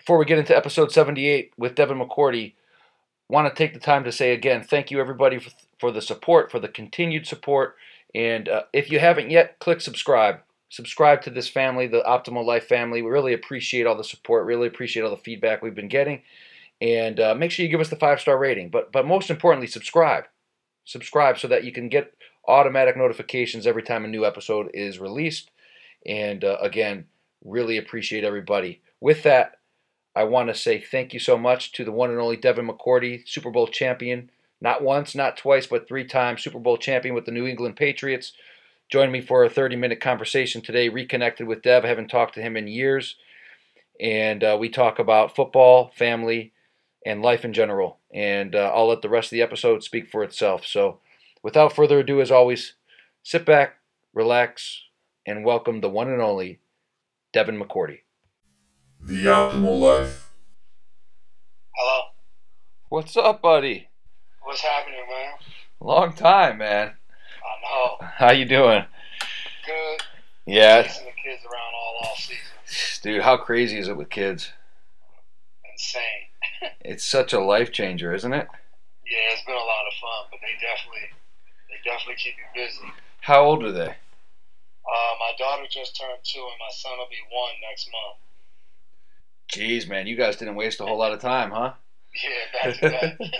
before 0.00 0.16
we 0.16 0.24
get 0.24 0.38
into 0.38 0.56
episode 0.56 0.90
78 0.90 1.52
with 1.58 1.74
Devin 1.74 1.98
McCourty, 1.98 2.54
want 3.28 3.46
to 3.46 3.54
take 3.54 3.74
the 3.74 3.80
time 3.80 4.02
to 4.04 4.10
say 4.10 4.32
again, 4.32 4.62
thank 4.62 4.90
you 4.90 4.98
everybody 4.98 5.38
for, 5.38 5.50
for 5.78 5.92
the 5.92 6.00
support, 6.00 6.50
for 6.50 6.58
the 6.58 6.68
continued 6.68 7.26
support. 7.26 7.76
And 8.14 8.48
uh, 8.48 8.62
if 8.72 8.90
you 8.90 8.98
haven't 8.98 9.30
yet, 9.30 9.58
click 9.58 9.82
subscribe. 9.82 10.40
Subscribe 10.70 11.20
to 11.22 11.30
this 11.30 11.48
family, 11.48 11.86
the 11.86 12.00
Optimal 12.00 12.46
Life 12.46 12.66
family. 12.66 13.02
We 13.02 13.10
really 13.10 13.34
appreciate 13.34 13.86
all 13.86 13.96
the 13.96 14.02
support, 14.02 14.46
really 14.46 14.68
appreciate 14.68 15.02
all 15.02 15.10
the 15.10 15.18
feedback 15.18 15.60
we've 15.60 15.74
been 15.74 15.88
getting. 15.88 16.22
And 16.80 17.20
uh, 17.20 17.34
make 17.34 17.50
sure 17.50 17.66
you 17.66 17.70
give 17.70 17.80
us 17.80 17.90
the 17.90 17.96
five 17.96 18.22
star 18.22 18.38
rating. 18.38 18.70
But, 18.70 18.90
but 18.92 19.06
most 19.06 19.28
importantly, 19.28 19.66
subscribe. 19.66 20.24
Subscribe 20.86 21.38
so 21.38 21.46
that 21.48 21.64
you 21.64 21.72
can 21.72 21.90
get 21.90 22.14
automatic 22.48 22.96
notifications 22.96 23.66
every 23.66 23.82
time 23.82 24.06
a 24.06 24.08
new 24.08 24.24
episode 24.24 24.70
is 24.72 24.98
released. 24.98 25.50
And 26.06 26.42
uh, 26.42 26.56
again, 26.62 27.04
really 27.44 27.76
appreciate 27.76 28.24
everybody. 28.24 28.80
With 28.98 29.24
that, 29.24 29.56
I 30.14 30.24
want 30.24 30.48
to 30.48 30.54
say 30.54 30.80
thank 30.80 31.14
you 31.14 31.20
so 31.20 31.38
much 31.38 31.72
to 31.72 31.84
the 31.84 31.92
one 31.92 32.10
and 32.10 32.18
only 32.18 32.36
Devin 32.36 32.66
McCourty, 32.66 33.26
Super 33.28 33.50
Bowl 33.50 33.68
champion, 33.68 34.30
not 34.60 34.82
once, 34.82 35.14
not 35.14 35.36
twice, 35.36 35.66
but 35.66 35.86
three 35.86 36.04
times 36.04 36.42
Super 36.42 36.58
Bowl 36.58 36.76
champion 36.76 37.14
with 37.14 37.24
the 37.24 37.32
New 37.32 37.46
England 37.46 37.76
Patriots. 37.76 38.32
Joined 38.90 39.12
me 39.12 39.20
for 39.20 39.44
a 39.44 39.50
30 39.50 39.76
minute 39.76 40.00
conversation 40.00 40.60
today, 40.62 40.88
reconnected 40.88 41.46
with 41.46 41.62
Dev. 41.62 41.84
I 41.84 41.88
haven't 41.88 42.08
talked 42.08 42.34
to 42.34 42.42
him 42.42 42.56
in 42.56 42.66
years. 42.66 43.16
And 44.00 44.42
uh, 44.42 44.56
we 44.58 44.68
talk 44.68 44.98
about 44.98 45.36
football, 45.36 45.92
family, 45.94 46.52
and 47.06 47.22
life 47.22 47.44
in 47.44 47.52
general. 47.52 47.98
And 48.12 48.54
uh, 48.54 48.72
I'll 48.74 48.88
let 48.88 49.02
the 49.02 49.08
rest 49.08 49.26
of 49.26 49.32
the 49.32 49.42
episode 49.42 49.84
speak 49.84 50.10
for 50.10 50.24
itself. 50.24 50.66
So, 50.66 50.98
without 51.42 51.74
further 51.74 52.00
ado, 52.00 52.20
as 52.20 52.30
always, 52.30 52.74
sit 53.22 53.46
back, 53.46 53.76
relax, 54.12 54.82
and 55.26 55.44
welcome 55.44 55.80
the 55.80 55.88
one 55.88 56.10
and 56.10 56.20
only 56.20 56.60
Devin 57.32 57.60
McCourty. 57.60 58.00
The 59.02 59.24
Optimal 59.24 59.80
Life. 59.80 60.30
Hello. 61.74 62.02
What's 62.88 63.16
up, 63.16 63.40
buddy? 63.42 63.88
What's 64.42 64.60
happening, 64.60 65.00
man? 65.08 65.32
Long 65.80 66.12
time, 66.12 66.58
man. 66.58 66.88
I 66.88 67.62
know. 68.00 68.06
How 68.16 68.30
you 68.32 68.44
doing? 68.44 68.84
Good. 69.66 70.02
Yeah, 70.46 70.82
Chasing 70.82 71.06
the 71.06 71.12
kids 71.12 71.42
around 71.44 71.72
all 71.74 72.10
off 72.10 72.18
season. 72.18 73.00
dude. 73.02 73.22
How 73.22 73.36
crazy 73.36 73.78
is 73.78 73.88
it 73.88 73.96
with 73.96 74.10
kids? 74.10 74.52
Insane. 75.70 76.02
It's 76.82 77.04
such 77.04 77.32
a 77.32 77.40
life 77.40 77.72
changer, 77.72 78.12
isn't 78.12 78.32
it? 78.34 78.46
Yeah, 79.06 79.32
it's 79.32 79.44
been 79.46 79.54
a 79.54 79.58
lot 79.58 79.84
of 79.88 79.94
fun, 79.96 80.28
but 80.30 80.40
they 80.44 80.52
definitely, 80.60 81.08
they 81.72 81.80
definitely 81.88 82.16
keep 82.20 82.34
you 82.36 82.48
busy. 82.52 82.84
How 83.20 83.44
old 83.44 83.64
are 83.64 83.72
they? 83.72 83.88
Uh, 83.88 85.12
my 85.20 85.32
daughter 85.38 85.64
just 85.70 85.96
turned 85.98 86.20
two, 86.24 86.40
and 86.40 86.58
my 86.60 86.68
son 86.72 86.98
will 86.98 87.08
be 87.08 87.20
one 87.32 87.52
next 87.68 87.88
month. 87.88 88.20
Jeez, 89.52 89.88
man, 89.88 90.06
you 90.06 90.16
guys 90.16 90.36
didn't 90.36 90.54
waste 90.54 90.80
a 90.80 90.86
whole 90.86 90.98
lot 90.98 91.12
of 91.12 91.20
time, 91.20 91.50
huh? 91.50 91.72
Yeah, 92.24 92.70
back 92.70 92.80
to 92.80 92.90
back. 92.90 93.30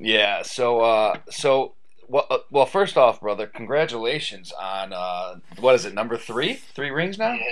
Yeah. 0.00 0.42
So, 0.42 0.80
uh, 0.80 1.18
so 1.30 1.74
well, 2.08 2.26
uh, 2.30 2.38
well, 2.50 2.66
first 2.66 2.96
off, 2.96 3.20
brother, 3.20 3.46
congratulations 3.46 4.52
on 4.52 4.92
uh, 4.92 5.36
what 5.60 5.74
is 5.74 5.84
it, 5.84 5.94
number 5.94 6.16
three? 6.16 6.54
Three 6.54 6.90
rings 6.90 7.18
now, 7.18 7.32
yeah. 7.32 7.44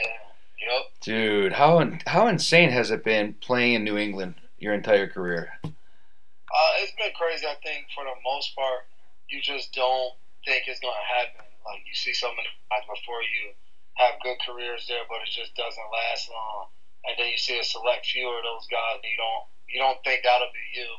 Yep. 0.61 0.83
dude. 1.01 1.53
How 1.53 1.81
in, 1.81 2.01
how 2.06 2.27
insane 2.27 2.70
has 2.70 2.91
it 2.91 3.05
been 3.05 3.34
playing 3.41 3.75
in 3.75 3.84
New 3.84 3.97
England 3.97 4.34
your 4.58 4.75
entire 4.75 5.08
career? 5.08 5.53
Uh, 5.64 6.73
it's 6.83 6.92
been 6.98 7.12
crazy. 7.17 7.47
I 7.47 7.56
think 7.64 7.86
for 7.95 8.05
the 8.05 8.17
most 8.25 8.55
part, 8.56 8.84
you 9.28 9.41
just 9.41 9.73
don't 9.73 10.12
think 10.45 10.64
it's 10.67 10.81
going 10.81 10.92
to 10.92 11.14
happen. 11.14 11.47
Like 11.64 11.81
you 11.86 11.95
see 11.95 12.12
so 12.12 12.28
many 12.28 12.48
guys 12.69 12.84
before 12.89 13.23
you 13.23 13.53
have 13.97 14.20
good 14.23 14.36
careers 14.45 14.86
there, 14.89 15.05
but 15.08 15.20
it 15.25 15.31
just 15.33 15.55
doesn't 15.55 15.91
last 15.92 16.28
long. 16.28 16.67
And 17.09 17.17
then 17.17 17.33
you 17.33 17.41
see 17.41 17.56
a 17.56 17.65
select 17.65 18.05
few 18.06 18.29
of 18.29 18.45
those 18.45 18.69
guys 18.69 19.01
that 19.01 19.09
you 19.09 19.17
don't 19.17 19.47
you 19.70 19.79
don't 19.79 20.01
think 20.03 20.27
that'll 20.27 20.53
be 20.53 20.67
you. 20.77 20.91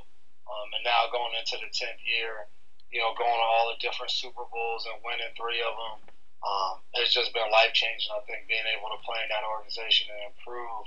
Um, 0.47 0.67
and 0.75 0.83
now 0.83 1.07
going 1.11 1.35
into 1.37 1.59
the 1.59 1.69
tenth 1.71 2.01
year, 2.03 2.47
you 2.91 2.99
know, 2.99 3.15
going 3.15 3.39
to 3.39 3.47
all 3.47 3.71
the 3.71 3.79
different 3.79 4.11
Super 4.11 4.43
Bowls 4.51 4.87
and 4.87 4.99
winning 5.03 5.31
three 5.35 5.63
of 5.63 5.75
them, 5.75 5.95
um, 6.43 6.73
it's 6.99 7.13
just 7.13 7.31
been 7.31 7.47
life 7.51 7.71
changing. 7.71 8.11
I 8.11 8.23
think 8.27 8.49
being 8.49 8.67
able 8.75 8.91
to 8.91 8.99
play 9.05 9.21
in 9.23 9.29
that 9.31 9.47
organization 9.47 10.11
and 10.11 10.33
improve 10.33 10.83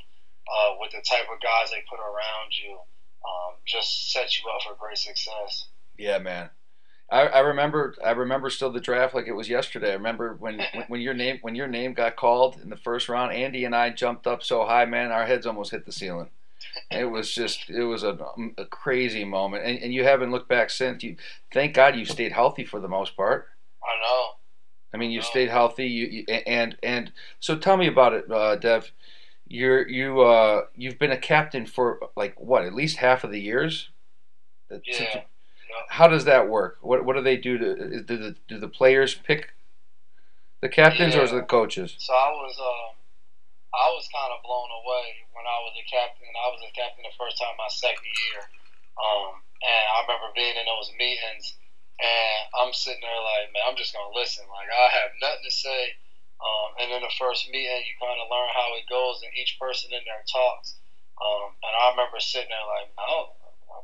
uh, 0.49 0.77
with 0.81 0.93
the 0.93 1.01
type 1.05 1.29
of 1.31 1.41
guys 1.41 1.73
they 1.73 1.85
put 1.89 2.01
around 2.01 2.53
you 2.53 2.77
um, 3.25 3.57
just 3.65 4.13
sets 4.13 4.37
you 4.37 4.45
up 4.53 4.61
for 4.67 4.77
great 4.77 4.99
success. 4.99 5.69
Yeah, 5.97 6.19
man. 6.19 6.51
I, 7.11 7.23
I 7.27 7.39
remember 7.41 7.95
I 8.05 8.13
remember 8.13 8.51
still 8.51 8.73
the 8.73 8.81
draft 8.81 9.15
like 9.15 9.27
it 9.27 9.33
was 9.33 9.49
yesterday. 9.49 9.91
I 9.91 9.95
remember 9.95 10.35
when, 10.35 10.59
when 10.73 10.85
when 10.89 11.01
your 11.01 11.15
name 11.15 11.39
when 11.43 11.55
your 11.55 11.69
name 11.69 11.93
got 11.93 12.17
called 12.17 12.59
in 12.63 12.71
the 12.71 12.77
first 12.77 13.09
round, 13.09 13.33
Andy 13.33 13.65
and 13.65 13.75
I 13.77 13.91
jumped 13.91 14.27
up 14.27 14.43
so 14.43 14.65
high, 14.65 14.85
man, 14.87 15.13
our 15.13 15.27
heads 15.27 15.47
almost 15.47 15.71
hit 15.71 15.85
the 15.87 15.93
ceiling. 15.93 16.31
It 16.91 17.05
was 17.05 17.33
just 17.35 17.69
it 17.69 17.85
was 17.85 18.03
a, 18.03 18.17
a 18.57 18.65
crazy 18.65 19.25
moment, 19.25 19.65
and, 19.65 19.79
and 19.81 19.93
you 19.93 20.03
haven't 20.05 20.31
looked 20.31 20.49
back 20.49 20.71
since. 20.71 21.03
You 21.03 21.17
thank 21.53 21.75
God 21.75 21.95
you 21.95 22.05
stayed 22.05 22.33
healthy 22.33 22.65
for 22.65 22.81
the 22.81 22.89
most 22.89 23.17
part. 23.17 23.49
I 23.83 24.01
know. 24.03 24.27
I 24.93 24.97
mean, 24.97 25.11
you 25.11 25.19
No. 25.19 25.25
stayed 25.25 25.51
healthy. 25.51 25.87
You, 25.87 26.07
you 26.07 26.25
and 26.47 26.77
and 26.83 27.13
so 27.39 27.57
tell 27.57 27.77
me 27.77 27.87
about 27.87 28.15
it, 28.15 28.31
uh, 28.31 28.57
Dev. 28.57 28.91
You're 29.47 29.87
you 29.87 30.23
uh 30.23 30.63
you've 30.75 30.99
been 30.99 31.13
a 31.13 31.19
captain 31.19 31.67
for 31.67 32.01
like 32.17 32.41
what 32.41 32.65
at 32.65 32.73
least 32.75 32.97
half 32.97 33.25
of 33.25 33.31
the 33.31 33.41
years. 33.41 33.91
Since 34.71 34.85
Yeah. 34.87 35.15
you- 35.17 35.21
how 35.89 36.09
does 36.09 36.25
that 36.25 36.49
work? 36.49 36.79
What 36.83 37.05
what 37.05 37.17
do 37.17 37.23
they 37.23 37.37
do 37.37 37.59
to 37.59 38.03
do 38.03 38.17
the 38.17 38.37
do 38.49 38.59
the 38.59 38.69
players 38.69 39.15
pick 39.15 39.55
the 40.61 40.69
captains 40.69 41.15
or 41.15 41.23
is 41.23 41.33
it 41.33 41.37
the 41.37 41.49
coaches? 41.49 41.95
So 41.99 42.13
I 42.13 42.31
was 42.33 42.57
um, 42.59 42.93
I 43.75 43.89
was 43.95 44.09
kind 44.11 44.33
of 44.33 44.41
blown 44.43 44.71
away 44.71 45.29
when 45.37 45.47
I 45.47 45.59
was 45.67 45.75
a 45.77 45.87
captain. 45.87 46.31
I 46.31 46.49
was 46.51 46.63
a 46.65 46.73
captain 46.73 47.05
the 47.05 47.17
first 47.19 47.37
time 47.37 47.55
my 47.59 47.71
second 47.71 48.07
year, 48.07 48.43
um, 48.97 49.45
and 49.63 49.85
I 49.93 49.97
remember 50.07 50.33
being 50.33 50.57
in 50.57 50.67
those 50.67 50.91
meetings, 50.97 51.57
and 52.01 52.41
I'm 52.59 52.73
sitting 52.73 53.03
there 53.03 53.23
like, 53.37 53.53
man, 53.53 53.65
I'm 53.69 53.79
just 53.79 53.93
gonna 53.93 54.15
listen. 54.17 54.47
Like 54.49 54.71
I 54.71 54.89
have 55.05 55.13
nothing 55.21 55.47
to 55.47 55.55
say. 55.55 56.01
Um, 56.35 56.69
and 56.83 56.89
in 56.93 57.01
the 57.01 57.15
first 57.17 57.49
meeting, 57.49 57.87
you 57.89 57.95
kind 57.97 58.19
of 58.21 58.29
learn 58.29 58.51
how 58.53 58.69
it 58.77 58.85
goes, 58.91 59.23
and 59.23 59.33
each 59.39 59.57
person 59.57 59.95
in 59.95 60.03
there 60.05 60.25
talks. 60.29 60.77
Um, 61.17 61.55
and 61.63 61.73
I 61.73 61.95
remember 61.95 62.19
sitting 62.19 62.51
there 62.51 62.69
like, 62.69 62.91
oh, 62.99 63.33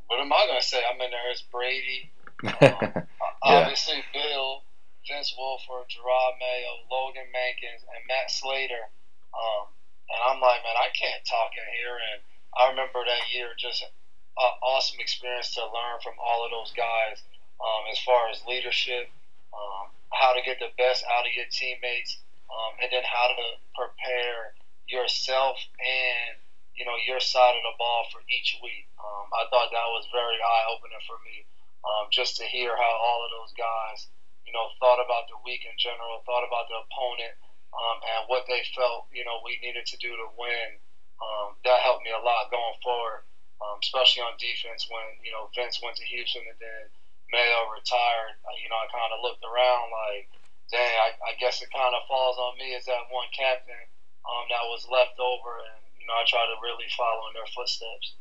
what 0.06 0.20
am 0.20 0.32
I 0.32 0.46
gonna 0.46 0.62
say? 0.62 0.82
I'm 0.82 1.00
in 1.00 1.10
there. 1.10 1.30
It's 1.30 1.42
Brady, 1.42 2.10
yeah. 2.42 3.02
obviously 3.42 4.02
Bill, 4.12 4.62
Vince 5.06 5.34
Wilfork, 5.38 5.88
Jerod 5.90 6.34
Mayo, 6.38 6.84
Logan 6.90 7.28
Mankins, 7.30 7.82
and 7.82 8.02
Matt 8.08 8.30
Slater. 8.30 8.90
Um, 9.32 9.70
and 10.10 10.18
I'm 10.26 10.40
like, 10.42 10.62
man, 10.66 10.76
I 10.76 10.90
can't 10.92 11.22
talk 11.24 11.54
in 11.54 11.68
here. 11.78 11.94
And 11.94 12.18
I 12.58 12.70
remember 12.70 13.04
that 13.06 13.30
year 13.32 13.54
just 13.56 13.82
an 13.82 14.52
awesome 14.62 14.98
experience 15.00 15.54
to 15.54 15.62
learn 15.62 16.00
from 16.02 16.14
all 16.18 16.44
of 16.44 16.50
those 16.50 16.72
guys 16.74 17.22
um, 17.60 17.82
as 17.92 17.98
far 18.00 18.28
as 18.30 18.42
leadership, 18.48 19.08
um, 19.52 19.92
how 20.10 20.32
to 20.32 20.42
get 20.42 20.58
the 20.58 20.72
best 20.78 21.04
out 21.06 21.26
of 21.26 21.32
your 21.34 21.46
teammates, 21.50 22.18
um, 22.50 22.72
and 22.82 22.90
then 22.90 23.04
how 23.04 23.28
to 23.28 23.46
prepare 23.76 24.54
yourself 24.88 25.56
and 25.78 26.40
you 26.80 26.88
know 26.88 26.96
your 27.04 27.20
side 27.20 27.52
of 27.52 27.64
the 27.68 27.76
ball 27.76 28.08
for 28.08 28.24
each 28.32 28.56
week. 28.64 28.88
Um, 28.96 29.28
I 29.36 29.44
thought 29.52 29.68
that 29.68 29.92
was 29.92 30.08
very 30.16 30.40
eye 30.40 30.66
opening 30.72 31.04
for 31.04 31.20
me, 31.28 31.44
um, 31.84 32.08
just 32.08 32.40
to 32.40 32.48
hear 32.48 32.72
how 32.72 32.94
all 33.04 33.20
of 33.20 33.30
those 33.36 33.52
guys, 33.52 34.08
you 34.48 34.52
know, 34.56 34.72
thought 34.80 35.04
about 35.04 35.28
the 35.28 35.36
week 35.44 35.68
in 35.68 35.76
general, 35.76 36.24
thought 36.24 36.48
about 36.48 36.72
the 36.72 36.80
opponent, 36.80 37.36
um, 37.76 37.98
and 38.16 38.20
what 38.32 38.48
they 38.48 38.64
felt, 38.72 39.12
you 39.12 39.28
know, 39.28 39.44
we 39.44 39.60
needed 39.60 39.84
to 39.92 40.00
do 40.00 40.08
to 40.16 40.28
win. 40.40 40.80
Um, 41.20 41.60
that 41.68 41.84
helped 41.84 42.00
me 42.08 42.16
a 42.16 42.24
lot 42.24 42.48
going 42.48 42.78
forward, 42.80 43.28
um, 43.60 43.76
especially 43.84 44.24
on 44.24 44.40
defense 44.40 44.88
when 44.88 45.20
you 45.20 45.30
know 45.36 45.52
Vince 45.52 45.84
went 45.84 46.00
to 46.00 46.06
Houston 46.08 46.48
and 46.48 46.56
then 46.56 46.84
Mayo 47.28 47.68
retired. 47.76 48.40
uh, 48.48 48.56
You 48.56 48.72
know, 48.72 48.80
I 48.80 48.88
kind 48.88 49.12
of 49.12 49.20
looked 49.20 49.44
around 49.44 49.92
like, 49.92 50.32
dang, 50.72 50.96
I, 50.96 51.12
I 51.28 51.32
guess 51.36 51.60
it 51.60 51.68
kind 51.76 51.92
of 51.92 52.08
falls 52.08 52.40
on 52.40 52.56
me 52.56 52.72
as 52.72 52.88
that 52.88 53.12
one 53.12 53.28
captain 53.36 53.84
um, 54.24 54.48
that 54.48 54.64
was 54.72 54.88
left 54.88 55.20
over, 55.20 55.60
and 55.76 55.84
know, 56.10 56.18
I 56.18 56.26
try 56.26 56.42
to 56.42 56.58
really 56.58 56.90
follow 56.98 57.30
in 57.30 57.38
their 57.38 57.50
footsteps. 57.54 58.18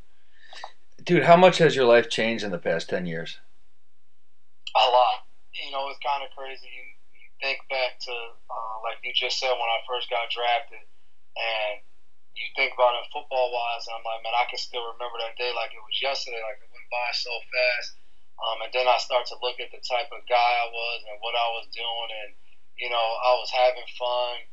Dude, 1.01 1.25
how 1.25 1.35
much 1.35 1.57
has 1.57 1.73
your 1.73 1.89
life 1.89 2.05
changed 2.05 2.45
in 2.45 2.53
the 2.53 2.61
past 2.61 2.85
ten 2.85 3.09
years? 3.09 3.41
A 4.77 4.85
lot. 4.93 5.25
You 5.57 5.73
know, 5.73 5.89
it's 5.89 5.99
kind 6.05 6.21
of 6.21 6.29
crazy. 6.37 6.69
You, 6.69 6.85
you 7.17 7.27
think 7.41 7.57
back 7.67 7.97
to, 8.05 8.13
uh, 8.13 8.75
like 8.85 9.01
you 9.01 9.09
just 9.17 9.41
said, 9.41 9.51
when 9.57 9.73
I 9.73 9.81
first 9.89 10.05
got 10.13 10.29
drafted, 10.29 10.85
and 11.33 11.81
you 12.37 12.45
think 12.53 12.77
about 12.77 12.93
it 13.01 13.09
football 13.09 13.49
wise, 13.49 13.89
and 13.89 13.97
I'm 13.97 14.05
like, 14.05 14.21
man, 14.21 14.37
I 14.37 14.45
can 14.45 14.61
still 14.61 14.85
remember 14.93 15.17
that 15.19 15.35
day 15.35 15.49
like 15.51 15.73
it 15.73 15.81
was 15.81 15.97
yesterday. 15.97 16.39
Like 16.45 16.61
it 16.61 16.69
went 16.69 16.87
by 16.93 17.09
so 17.17 17.33
fast. 17.49 17.89
Um, 18.39 18.57
and 18.63 18.71
then 18.71 18.87
I 18.87 18.95
start 19.03 19.27
to 19.33 19.41
look 19.43 19.59
at 19.59 19.67
the 19.73 19.83
type 19.83 20.07
of 20.15 20.23
guy 20.29 20.51
I 20.63 20.67
was 20.71 20.99
and 21.09 21.19
what 21.19 21.35
I 21.35 21.47
was 21.59 21.67
doing, 21.75 22.09
and 22.23 22.31
you 22.79 22.87
know, 22.87 23.07
I 23.23 23.35
was 23.35 23.51
having 23.51 23.87
fun. 23.97 24.45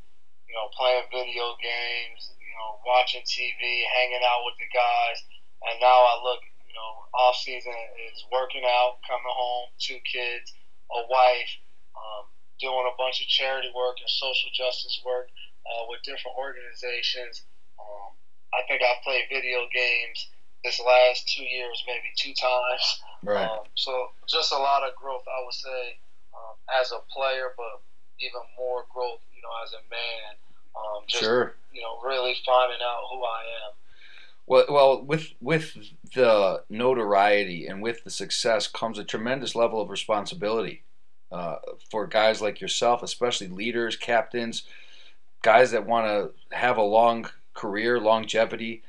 You 0.47 0.55
know, 0.55 0.71
playing 0.79 1.11
video 1.11 1.59
games. 1.59 2.31
You 2.57 2.65
know, 2.65 2.81
watching 2.89 3.21
TV, 3.21 3.85
hanging 3.85 4.25
out 4.25 4.41
with 4.49 4.57
the 4.57 4.65
guys. 4.73 5.21
And 5.69 5.77
now 5.77 6.09
I 6.09 6.17
look, 6.25 6.41
you 6.65 6.73
know, 6.73 7.05
off 7.13 7.37
season 7.37 7.77
is 8.09 8.25
working 8.33 8.65
out, 8.65 8.97
coming 9.05 9.29
home, 9.29 9.69
two 9.77 10.01
kids, 10.01 10.57
a 10.89 11.05
wife, 11.05 11.53
um, 11.93 12.25
doing 12.57 12.89
a 12.89 12.97
bunch 12.97 13.21
of 13.21 13.29
charity 13.29 13.69
work 13.77 14.01
and 14.01 14.09
social 14.09 14.49
justice 14.57 14.97
work 15.05 15.29
uh, 15.69 15.85
with 15.85 16.01
different 16.01 16.33
organizations. 16.33 17.45
Um, 17.77 18.17
I 18.57 18.65
think 18.65 18.81
I've 18.81 19.05
played 19.05 19.29
video 19.29 19.69
games 19.69 20.33
this 20.65 20.81
last 20.81 21.29
two 21.29 21.45
years 21.45 21.85
maybe 21.85 22.09
two 22.17 22.33
times. 22.33 22.85
Right. 23.21 23.45
Um, 23.45 23.69
so 23.77 24.09
just 24.25 24.49
a 24.49 24.57
lot 24.57 24.81
of 24.81 24.97
growth, 24.97 25.29
I 25.29 25.45
would 25.45 25.53
say, 25.53 26.01
um, 26.33 26.57
as 26.73 26.89
a 26.89 27.05
player, 27.13 27.53
but 27.53 27.85
even 28.17 28.41
more 28.57 28.89
growth, 28.89 29.21
you 29.29 29.45
know, 29.45 29.53
as 29.61 29.77
a 29.77 29.83
man. 29.93 30.41
Um, 30.77 31.03
just, 31.07 31.23
sure. 31.23 31.55
You 31.73 31.81
know, 31.81 31.99
really 32.07 32.35
finding 32.45 32.79
out 32.83 33.01
who 33.11 33.17
I 33.17 33.41
am. 33.65 33.73
Well, 34.45 34.65
well, 34.69 35.03
with 35.03 35.33
with 35.41 35.75
the 36.15 36.63
notoriety 36.69 37.67
and 37.67 37.81
with 37.81 38.03
the 38.03 38.09
success 38.09 38.67
comes 38.67 38.97
a 38.97 39.03
tremendous 39.03 39.55
level 39.55 39.81
of 39.81 39.89
responsibility 39.89 40.83
uh, 41.31 41.57
for 41.91 42.07
guys 42.07 42.41
like 42.41 42.61
yourself, 42.61 43.03
especially 43.03 43.47
leaders, 43.47 43.97
captains, 43.97 44.63
guys 45.41 45.71
that 45.71 45.85
want 45.85 46.07
to 46.07 46.55
have 46.55 46.77
a 46.77 46.81
long 46.83 47.29
career, 47.53 47.99
longevity. 47.99 48.83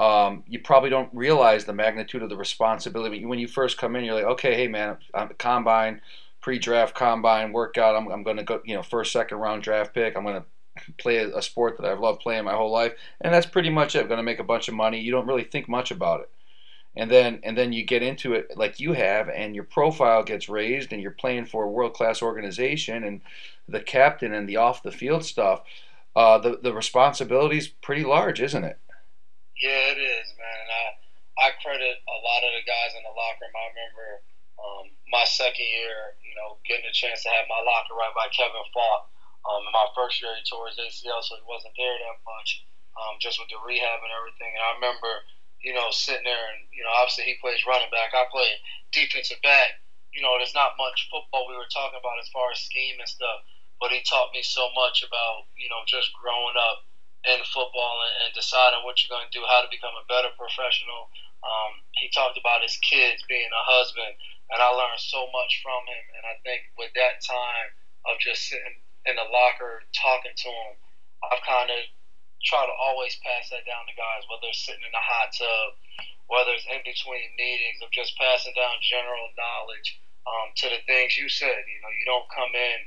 Um, 0.00 0.42
you 0.48 0.58
probably 0.58 0.90
don't 0.90 1.10
realize 1.12 1.64
the 1.64 1.72
magnitude 1.72 2.24
of 2.24 2.28
the 2.28 2.36
responsibility 2.36 3.24
when 3.24 3.38
you 3.38 3.46
first 3.46 3.78
come 3.78 3.94
in. 3.94 4.04
You're 4.04 4.16
like, 4.16 4.24
okay, 4.24 4.56
hey 4.56 4.66
man, 4.66 4.96
I'm 5.14 5.30
a 5.30 5.34
combine, 5.34 6.00
pre-draft 6.40 6.96
combine 6.96 7.52
workout. 7.52 7.94
I'm, 7.94 8.08
I'm 8.10 8.24
going 8.24 8.38
to 8.38 8.42
go, 8.42 8.60
you 8.64 8.74
know, 8.74 8.82
first, 8.82 9.12
second 9.12 9.38
round 9.38 9.62
draft 9.62 9.94
pick. 9.94 10.16
I'm 10.16 10.24
going 10.24 10.40
to 10.40 10.44
play 10.98 11.18
a 11.18 11.42
sport 11.42 11.76
that 11.78 11.86
I've 11.86 12.00
loved 12.00 12.20
playing 12.20 12.44
my 12.44 12.54
whole 12.54 12.72
life, 12.72 12.92
and 13.20 13.32
that's 13.32 13.46
pretty 13.46 13.70
much 13.70 13.94
it. 13.94 14.00
I'm 14.00 14.08
going 14.08 14.18
to 14.18 14.24
make 14.24 14.40
a 14.40 14.44
bunch 14.44 14.68
of 14.68 14.74
money. 14.74 15.00
You 15.00 15.12
don't 15.12 15.26
really 15.26 15.44
think 15.44 15.68
much 15.68 15.90
about 15.90 16.20
it, 16.20 16.30
and 16.96 17.10
then 17.10 17.40
and 17.42 17.56
then 17.56 17.72
you 17.72 17.84
get 17.84 18.02
into 18.02 18.34
it 18.34 18.56
like 18.56 18.80
you 18.80 18.92
have, 18.92 19.28
and 19.28 19.54
your 19.54 19.64
profile 19.64 20.22
gets 20.22 20.48
raised, 20.48 20.92
and 20.92 21.00
you're 21.00 21.10
playing 21.10 21.46
for 21.46 21.64
a 21.64 21.70
world 21.70 21.94
class 21.94 22.22
organization, 22.22 23.04
and 23.04 23.20
the 23.68 23.80
captain 23.80 24.34
and 24.34 24.48
the 24.48 24.56
off 24.56 24.82
the 24.82 24.92
field 24.92 25.24
stuff. 25.24 25.62
Uh, 26.16 26.38
the 26.38 26.58
the 26.62 26.72
responsibility's 26.72 27.68
pretty 27.68 28.04
large, 28.04 28.40
isn't 28.40 28.64
it? 28.64 28.78
Yeah, 29.58 29.94
it 29.94 29.98
is, 29.98 30.26
man. 30.38 30.58
And 30.62 30.70
I 30.70 30.84
I 31.46 31.48
credit 31.62 31.96
a 32.06 32.18
lot 32.22 32.46
of 32.46 32.52
the 32.54 32.62
guys 32.66 32.94
in 32.94 33.02
the 33.02 33.14
locker 33.14 33.46
room. 33.46 33.54
I 33.58 33.66
remember 33.74 34.08
um, 34.62 34.86
my 35.10 35.24
second 35.26 35.66
year, 35.66 36.14
you 36.22 36.34
know, 36.38 36.58
getting 36.66 36.86
a 36.86 36.94
chance 36.94 37.22
to 37.26 37.30
have 37.30 37.46
my 37.50 37.62
locker 37.62 37.98
right 37.98 38.14
by 38.14 38.30
Kevin 38.30 38.62
Faulk 38.70 39.13
um, 39.44 39.60
in 39.68 39.72
my 39.76 39.88
first 39.92 40.20
year, 40.24 40.32
he 40.32 40.42
tore 40.48 40.72
his 40.72 40.80
ACL, 40.80 41.20
so 41.20 41.36
he 41.36 41.44
wasn't 41.44 41.76
there 41.76 41.92
that 41.92 42.18
much, 42.24 42.64
um, 42.96 43.20
just 43.20 43.36
with 43.36 43.52
the 43.52 43.60
rehab 43.60 44.00
and 44.00 44.14
everything. 44.16 44.48
And 44.56 44.64
I 44.64 44.70
remember, 44.80 45.12
you 45.60 45.76
know, 45.76 45.92
sitting 45.92 46.24
there 46.24 46.44
and, 46.56 46.64
you 46.72 46.80
know, 46.80 46.92
obviously 46.96 47.28
he 47.28 47.36
plays 47.44 47.68
running 47.68 47.92
back. 47.92 48.16
I 48.16 48.24
play 48.32 48.48
defensive 48.92 49.40
back. 49.44 49.84
You 50.16 50.24
know, 50.24 50.32
there's 50.40 50.56
not 50.56 50.80
much 50.80 51.10
football 51.12 51.44
we 51.44 51.58
were 51.58 51.68
talking 51.68 52.00
about 52.00 52.22
as 52.22 52.30
far 52.32 52.54
as 52.54 52.62
scheme 52.64 52.96
and 52.96 53.08
stuff, 53.08 53.44
but 53.82 53.92
he 53.92 54.00
taught 54.06 54.32
me 54.32 54.40
so 54.40 54.70
much 54.72 55.04
about, 55.04 55.50
you 55.58 55.68
know, 55.68 55.82
just 55.84 56.14
growing 56.16 56.56
up 56.56 56.86
in 57.28 57.40
football 57.50 58.00
and, 58.04 58.14
and 58.24 58.30
deciding 58.36 58.84
what 58.84 59.00
you're 59.00 59.12
going 59.12 59.26
to 59.28 59.34
do, 59.34 59.44
how 59.48 59.60
to 59.60 59.68
become 59.72 59.92
a 59.96 60.08
better 60.08 60.32
professional. 60.36 61.10
Um, 61.44 61.84
he 61.98 62.08
talked 62.12 62.40
about 62.40 62.64
his 62.64 62.76
kids 62.80 63.20
being 63.28 63.48
a 63.48 63.64
husband, 63.68 64.12
and 64.54 64.60
I 64.60 64.70
learned 64.72 65.02
so 65.02 65.28
much 65.32 65.60
from 65.60 65.82
him. 65.84 66.04
And 66.16 66.24
I 66.28 66.36
think 66.46 66.64
with 66.76 66.92
that 66.96 67.20
time 67.24 67.68
of 68.08 68.20
just 68.20 68.44
sitting 68.48 68.83
in 69.06 69.14
the 69.16 69.28
locker 69.28 69.84
talking 69.92 70.34
to 70.34 70.50
them, 70.50 70.74
I've 71.28 71.44
kind 71.44 71.70
of 71.70 71.80
tried 72.44 72.68
to 72.68 72.76
always 72.76 73.16
pass 73.24 73.48
that 73.48 73.64
down 73.64 73.88
to 73.88 73.94
guys, 73.96 74.28
whether 74.28 74.52
it's 74.52 74.64
sitting 74.64 74.84
in 74.84 74.92
the 74.92 75.00
hot 75.00 75.32
tub, 75.32 75.68
whether 76.28 76.52
it's 76.52 76.68
in 76.68 76.80
between 76.84 77.36
meetings, 77.40 77.80
of 77.80 77.88
just 77.92 78.16
passing 78.20 78.52
down 78.56 78.76
general 78.84 79.28
knowledge 79.36 80.00
um, 80.28 80.52
to 80.60 80.68
the 80.68 80.80
things 80.84 81.16
you 81.16 81.28
said. 81.28 81.64
You 81.64 81.80
know, 81.80 81.92
you 81.92 82.04
don't 82.04 82.28
come 82.32 82.52
in 82.52 82.78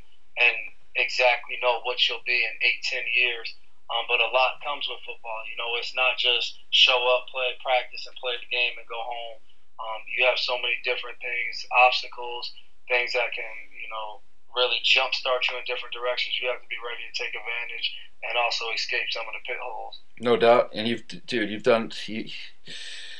and 0.41 0.57
exactly 0.97 1.57
know 1.61 1.81
what 1.85 2.01
you'll 2.05 2.25
be 2.25 2.37
in 2.37 2.53
eight, 2.65 2.81
ten 2.85 3.05
years. 3.13 3.49
Um, 3.87 4.03
but 4.11 4.19
a 4.19 4.33
lot 4.35 4.59
comes 4.61 4.83
with 4.89 4.99
football. 5.07 5.41
You 5.47 5.55
know, 5.55 5.79
it's 5.79 5.95
not 5.95 6.19
just 6.19 6.59
show 6.75 6.97
up, 7.15 7.31
play, 7.31 7.55
practice, 7.63 8.03
and 8.03 8.17
play 8.19 8.35
the 8.35 8.51
game 8.51 8.75
and 8.75 8.85
go 8.89 8.99
home. 8.99 9.37
Um, 9.79 10.01
you 10.11 10.25
have 10.27 10.41
so 10.41 10.59
many 10.59 10.75
different 10.83 11.15
things, 11.23 11.63
obstacles, 11.71 12.51
things 12.91 13.13
that 13.15 13.31
can, 13.31 13.55
you 13.71 13.87
know, 13.87 14.26
really 14.57 14.81
jumpstart 14.83 15.45
you 15.47 15.55
in 15.57 15.63
different 15.69 15.93
directions, 15.93 16.35
you 16.41 16.49
have 16.49 16.61
to 16.61 16.67
be 16.67 16.81
ready 16.81 17.05
to 17.05 17.13
take 17.13 17.31
advantage 17.37 17.93
and 18.27 18.37
also 18.37 18.65
escape 18.73 19.07
some 19.11 19.23
of 19.29 19.33
the 19.37 19.45
pit 19.45 19.61
holes. 19.61 20.01
No 20.19 20.35
doubt, 20.35 20.71
and 20.73 20.87
you've, 20.87 21.07
dude, 21.25 21.49
you've 21.49 21.63
done. 21.63 21.91
You, 22.07 22.25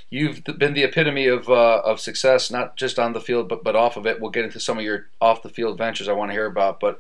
You've 0.10 0.42
been 0.46 0.74
the 0.74 0.84
epitome 0.84 1.28
of 1.28 1.50
uh, 1.50 1.82
of 1.84 2.00
success, 2.00 2.50
not 2.50 2.78
just 2.78 2.98
on 2.98 3.12
the 3.12 3.20
field, 3.20 3.50
but 3.50 3.62
but 3.62 3.76
off 3.76 3.98
of 3.98 4.06
it. 4.06 4.22
We'll 4.22 4.32
get 4.32 4.46
into 4.46 4.60
some 4.60 4.78
of 4.78 4.84
your 4.86 5.08
off 5.20 5.44
the 5.44 5.50
field 5.50 5.78
ventures 5.78 6.08
I 6.08 6.14
want 6.14 6.30
to 6.30 6.34
hear 6.34 6.46
about. 6.46 6.80
But 6.80 7.00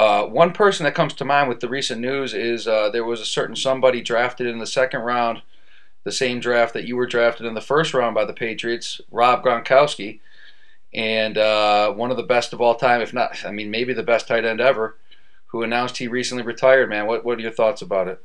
uh, 0.00 0.24
one 0.24 0.52
person 0.52 0.82
that 0.84 0.96
comes 0.96 1.14
to 1.14 1.24
mind 1.24 1.48
with 1.48 1.60
the 1.60 1.68
recent 1.68 2.00
news 2.00 2.34
is 2.34 2.66
uh, 2.66 2.90
there 2.90 3.04
was 3.04 3.20
a 3.20 3.24
certain 3.26 3.54
somebody 3.54 4.02
drafted 4.02 4.48
in 4.48 4.58
the 4.58 4.66
second 4.66 5.02
round, 5.02 5.42
the 6.02 6.10
same 6.10 6.40
draft 6.40 6.74
that 6.74 6.86
you 6.86 6.96
were 6.96 7.06
drafted 7.06 7.46
in 7.46 7.54
the 7.54 7.60
first 7.60 7.94
round 7.94 8.16
by 8.16 8.24
the 8.24 8.32
Patriots, 8.32 9.00
Rob 9.12 9.44
Gronkowski 9.44 10.18
and 10.92 11.38
uh, 11.38 11.92
one 11.92 12.10
of 12.10 12.16
the 12.16 12.24
best 12.26 12.52
of 12.52 12.60
all 12.60 12.74
time, 12.74 13.00
if 13.00 13.14
not, 13.14 13.44
I 13.44 13.50
mean, 13.52 13.70
maybe 13.70 13.92
the 13.92 14.02
best 14.02 14.26
tight 14.26 14.44
end 14.44 14.60
ever, 14.60 14.98
who 15.46 15.62
announced 15.62 15.98
he 15.98 16.08
recently 16.08 16.42
retired. 16.42 16.90
Man, 16.90 17.06
what 17.06 17.24
what 17.24 17.38
are 17.38 17.42
your 17.42 17.54
thoughts 17.54 17.82
about 17.82 18.08
it? 18.08 18.22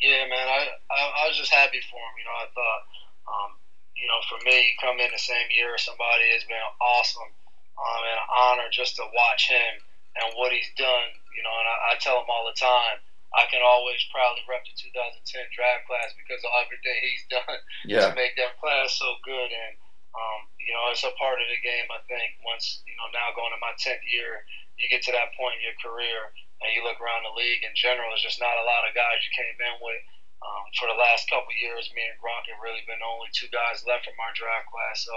Yeah, 0.00 0.24
man, 0.28 0.48
I 0.48 0.60
I, 0.88 1.00
I 1.00 1.28
was 1.28 1.36
just 1.36 1.52
happy 1.52 1.80
for 1.90 2.00
him. 2.00 2.14
You 2.16 2.24
know, 2.24 2.36
I 2.36 2.48
thought, 2.52 2.82
um, 3.28 3.50
you 3.96 4.08
know, 4.08 4.20
for 4.28 4.40
me, 4.44 4.76
come 4.80 5.00
in 5.00 5.10
the 5.12 5.20
same 5.20 5.48
year 5.52 5.74
as 5.74 5.84
somebody 5.84 6.32
has 6.32 6.44
been 6.44 6.60
awesome 6.80 7.32
um, 7.76 8.00
and 8.04 8.16
an 8.16 8.28
honor 8.32 8.68
just 8.72 8.96
to 8.96 9.04
watch 9.12 9.48
him 9.48 9.72
and 10.16 10.32
what 10.36 10.52
he's 10.52 10.72
done. 10.76 11.08
You 11.36 11.44
know, 11.44 11.52
and 11.52 11.68
I, 11.68 11.76
I 11.92 12.00
tell 12.00 12.16
him 12.16 12.28
all 12.32 12.48
the 12.48 12.56
time. 12.56 13.04
I 13.36 13.44
can 13.52 13.60
always 13.60 14.00
proudly 14.08 14.40
rep 14.48 14.64
the 14.64 14.72
2010 14.72 15.20
draft 15.52 15.84
class 15.84 16.16
because 16.16 16.40
of 16.40 16.56
everything 16.56 16.96
he's 17.04 17.26
done 17.28 17.58
yeah. 17.84 18.08
to 18.08 18.16
make 18.16 18.32
that 18.40 18.56
class 18.56 18.96
so 18.96 19.12
good. 19.28 19.52
And 19.52 19.76
um, 20.16 20.40
you 20.56 20.72
know, 20.72 20.88
it's 20.90 21.04
a 21.04 21.12
part 21.20 21.38
of 21.38 21.46
the 21.52 21.60
game. 21.60 21.86
I 21.92 22.00
think 22.08 22.40
once 22.40 22.80
you 22.88 22.96
know 22.96 23.08
now 23.12 23.36
going 23.36 23.52
to 23.52 23.60
my 23.60 23.76
tenth 23.76 24.02
year, 24.08 24.42
you 24.80 24.88
get 24.88 25.04
to 25.06 25.12
that 25.12 25.36
point 25.36 25.60
in 25.60 25.68
your 25.68 25.78
career 25.78 26.32
and 26.64 26.72
you 26.72 26.80
look 26.80 26.96
around 27.00 27.28
the 27.28 27.36
league 27.36 27.64
in 27.64 27.76
general. 27.76 28.08
There's 28.12 28.24
just 28.24 28.40
not 28.40 28.56
a 28.56 28.64
lot 28.64 28.88
of 28.88 28.96
guys 28.96 29.20
you 29.20 29.32
came 29.36 29.56
in 29.60 29.76
with. 29.84 30.02
Um, 30.44 30.64
for 30.76 30.86
the 30.86 31.00
last 31.00 31.26
couple 31.32 31.48
of 31.48 31.58
years, 31.58 31.88
me 31.96 32.04
and 32.04 32.16
Gronk 32.20 32.44
have 32.48 32.60
really 32.60 32.84
been 32.84 33.00
the 33.00 33.08
only 33.08 33.32
two 33.32 33.48
guys 33.48 33.82
left 33.88 34.04
from 34.04 34.20
our 34.20 34.32
draft 34.36 34.68
class. 34.68 35.02
So 35.02 35.16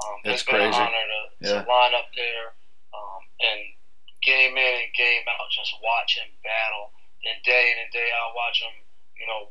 um, 0.00 0.16
it's 0.22 0.46
been 0.46 0.58
crazy. 0.58 0.78
an 0.78 0.86
honor 0.86 1.06
to, 1.06 1.22
yeah. 1.42 1.60
to 1.60 1.68
line 1.68 1.94
up 1.98 2.08
there 2.14 2.54
um, 2.94 3.22
and 3.42 3.60
game 4.22 4.54
in 4.54 4.74
and 4.86 4.92
game 4.94 5.26
out, 5.26 5.50
just 5.50 5.74
watch 5.82 6.14
him 6.18 6.30
battle. 6.46 6.94
And 7.26 7.38
day 7.42 7.74
in 7.74 7.76
and 7.78 7.90
day 7.90 8.10
out, 8.14 8.34
watch 8.34 8.62
him, 8.62 8.74
you 9.18 9.26
know, 9.26 9.50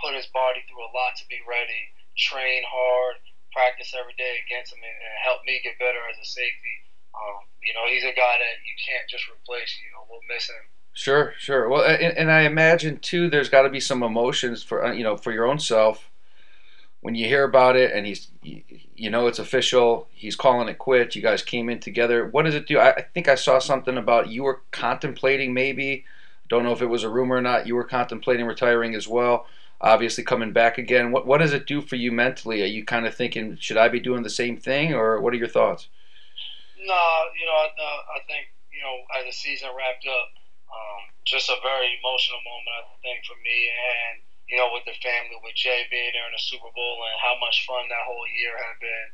put 0.00 0.16
his 0.16 0.28
body 0.32 0.64
through 0.68 0.84
a 0.84 0.92
lot 0.92 1.16
to 1.20 1.24
be 1.28 1.40
ready, 1.44 1.92
train 2.16 2.64
hard, 2.68 3.20
practice 3.52 3.94
every 3.98 4.14
day 4.16 4.40
against 4.46 4.72
him 4.72 4.80
and, 4.82 4.98
and 4.98 5.14
help 5.24 5.44
me 5.46 5.60
get 5.62 5.78
better 5.78 6.00
as 6.10 6.18
a 6.20 6.26
safety. 6.26 6.76
Um, 7.14 7.44
you 7.62 7.74
know, 7.74 7.86
he's 7.88 8.04
a 8.04 8.14
guy 8.14 8.34
that 8.38 8.56
you 8.64 8.74
can't 8.78 9.08
just 9.08 9.24
replace. 9.28 9.76
You 9.82 9.90
know, 9.92 10.06
we'll 10.08 10.24
miss 10.28 10.48
him. 10.48 10.64
Sure, 10.92 11.34
sure. 11.38 11.68
Well, 11.68 11.84
and, 11.84 12.16
and 12.16 12.30
I 12.30 12.42
imagine 12.42 12.98
too, 12.98 13.30
there's 13.30 13.48
got 13.48 13.62
to 13.62 13.70
be 13.70 13.80
some 13.80 14.02
emotions 14.02 14.62
for 14.62 14.84
uh, 14.84 14.92
you 14.92 15.04
know 15.04 15.16
for 15.16 15.32
your 15.32 15.46
own 15.46 15.58
self 15.58 16.10
when 17.00 17.14
you 17.14 17.26
hear 17.26 17.44
about 17.44 17.76
it, 17.76 17.92
and 17.92 18.06
he's 18.06 18.28
you 18.42 19.10
know 19.10 19.26
it's 19.26 19.38
official. 19.38 20.08
He's 20.10 20.36
calling 20.36 20.68
it 20.68 20.78
quits. 20.78 21.14
You 21.14 21.22
guys 21.22 21.42
came 21.42 21.68
in 21.68 21.80
together. 21.80 22.26
What 22.26 22.44
does 22.44 22.54
it 22.54 22.66
do? 22.66 22.80
I 22.80 23.04
think 23.14 23.28
I 23.28 23.36
saw 23.36 23.58
something 23.58 23.96
about 23.96 24.28
you 24.28 24.42
were 24.42 24.62
contemplating 24.70 25.54
maybe. 25.54 26.04
Don't 26.48 26.64
know 26.64 26.72
if 26.72 26.82
it 26.82 26.86
was 26.86 27.04
a 27.04 27.10
rumor 27.10 27.36
or 27.36 27.42
not. 27.42 27.66
You 27.66 27.74
were 27.74 27.84
contemplating 27.84 28.46
retiring 28.46 28.94
as 28.94 29.06
well 29.06 29.46
obviously 29.80 30.24
coming 30.24 30.52
back 30.52 30.78
again. 30.78 31.12
What 31.12 31.26
what 31.26 31.38
does 31.38 31.52
it 31.52 31.66
do 31.66 31.80
for 31.80 31.96
you 31.96 32.10
mentally? 32.10 32.62
Are 32.62 32.70
you 32.70 32.84
kind 32.84 33.06
of 33.06 33.14
thinking, 33.14 33.56
should 33.60 33.76
I 33.76 33.88
be 33.88 34.00
doing 34.00 34.22
the 34.22 34.30
same 34.30 34.56
thing, 34.56 34.94
or 34.94 35.20
what 35.20 35.32
are 35.32 35.40
your 35.40 35.50
thoughts? 35.50 35.88
No, 36.78 37.04
you 37.38 37.46
know, 37.46 37.58
I, 37.58 37.68
I 37.68 38.20
think 38.26 38.50
you 38.72 38.82
know 38.82 38.96
as 39.18 39.26
the 39.26 39.32
season 39.32 39.70
wrapped 39.74 40.06
up, 40.06 40.30
um, 40.70 41.02
just 41.26 41.50
a 41.50 41.58
very 41.62 41.98
emotional 41.98 42.42
moment 42.42 42.74
I 42.78 42.98
think 43.02 43.22
for 43.26 43.38
me, 43.42 43.58
and 43.70 44.22
you 44.50 44.56
know 44.58 44.70
with 44.74 44.86
the 44.86 44.98
family, 45.02 45.38
with 45.42 45.54
Jay 45.54 45.86
being 45.90 46.14
there 46.14 46.26
in 46.26 46.34
the 46.34 46.42
Super 46.42 46.70
Bowl, 46.74 46.96
and 47.06 47.18
how 47.22 47.38
much 47.38 47.66
fun 47.66 47.86
that 47.88 48.06
whole 48.06 48.26
year 48.34 48.54
had 48.54 48.78
been. 48.82 49.08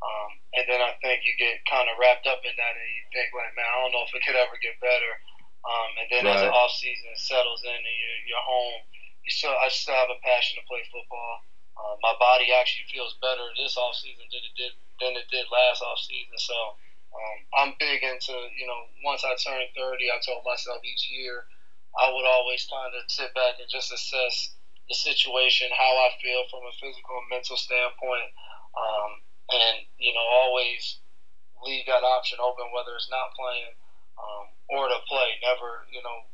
Um, 0.00 0.30
and 0.56 0.64
then 0.64 0.80
I 0.80 0.96
think 1.04 1.28
you 1.28 1.36
get 1.36 1.60
kind 1.68 1.84
of 1.84 2.00
wrapped 2.00 2.24
up 2.24 2.40
in 2.40 2.56
that, 2.56 2.72
and 2.72 2.90
you 2.96 3.04
think 3.12 3.36
like, 3.36 3.52
man, 3.52 3.68
I 3.68 3.84
don't 3.84 3.92
know 3.92 4.08
if 4.08 4.16
it 4.16 4.24
could 4.24 4.36
ever 4.36 4.56
get 4.64 4.80
better. 4.80 5.12
Um, 5.60 5.90
and 6.00 6.08
then 6.08 6.24
right. 6.24 6.40
as 6.40 6.48
the 6.48 6.48
off 6.48 6.72
season 6.72 7.12
settles 7.20 7.60
in, 7.68 7.76
and 7.76 7.84
you're, 8.00 8.32
you're 8.32 8.48
home 8.48 8.80
still 9.30 9.54
I 9.56 9.68
still 9.70 9.94
have 9.94 10.12
a 10.12 10.20
passion 10.22 10.58
to 10.60 10.64
play 10.66 10.82
football. 10.90 11.34
Uh, 11.78 11.96
my 12.02 12.14
body 12.20 12.52
actually 12.52 12.84
feels 12.92 13.16
better 13.22 13.46
this 13.56 13.78
off 13.78 13.96
season 13.96 14.26
than 14.28 14.42
it 14.44 14.54
did 14.58 14.72
than 15.00 15.12
it 15.16 15.26
did 15.32 15.48
last 15.48 15.80
off 15.80 15.98
season. 16.02 16.36
So 16.36 16.58
um, 17.14 17.38
I'm 17.56 17.72
big 17.80 18.02
into 18.04 18.34
you 18.58 18.66
know 18.66 18.90
once 19.02 19.24
I 19.24 19.34
turn 19.40 19.64
30, 19.72 20.10
I 20.10 20.18
told 20.20 20.44
myself 20.44 20.84
each 20.84 21.08
year 21.10 21.46
I 21.98 22.12
would 22.12 22.26
always 22.26 22.66
kind 22.70 22.94
of 22.94 23.02
sit 23.10 23.34
back 23.34 23.58
and 23.58 23.66
just 23.70 23.90
assess 23.90 24.54
the 24.90 24.94
situation, 24.94 25.70
how 25.70 25.94
I 26.02 26.10
feel 26.18 26.42
from 26.50 26.66
a 26.66 26.74
physical 26.78 27.18
and 27.22 27.30
mental 27.30 27.56
standpoint, 27.56 28.30
um, 28.74 29.10
and 29.50 29.76
you 29.98 30.12
know 30.14 30.26
always 30.42 30.98
leave 31.62 31.86
that 31.86 32.02
option 32.02 32.38
open 32.40 32.72
whether 32.72 32.96
it's 32.96 33.10
not 33.10 33.36
playing 33.36 33.74
um, 34.18 34.44
or 34.70 34.88
to 34.90 34.98
play. 35.06 35.38
Never 35.42 35.86
you 35.90 36.02
know 36.02 36.26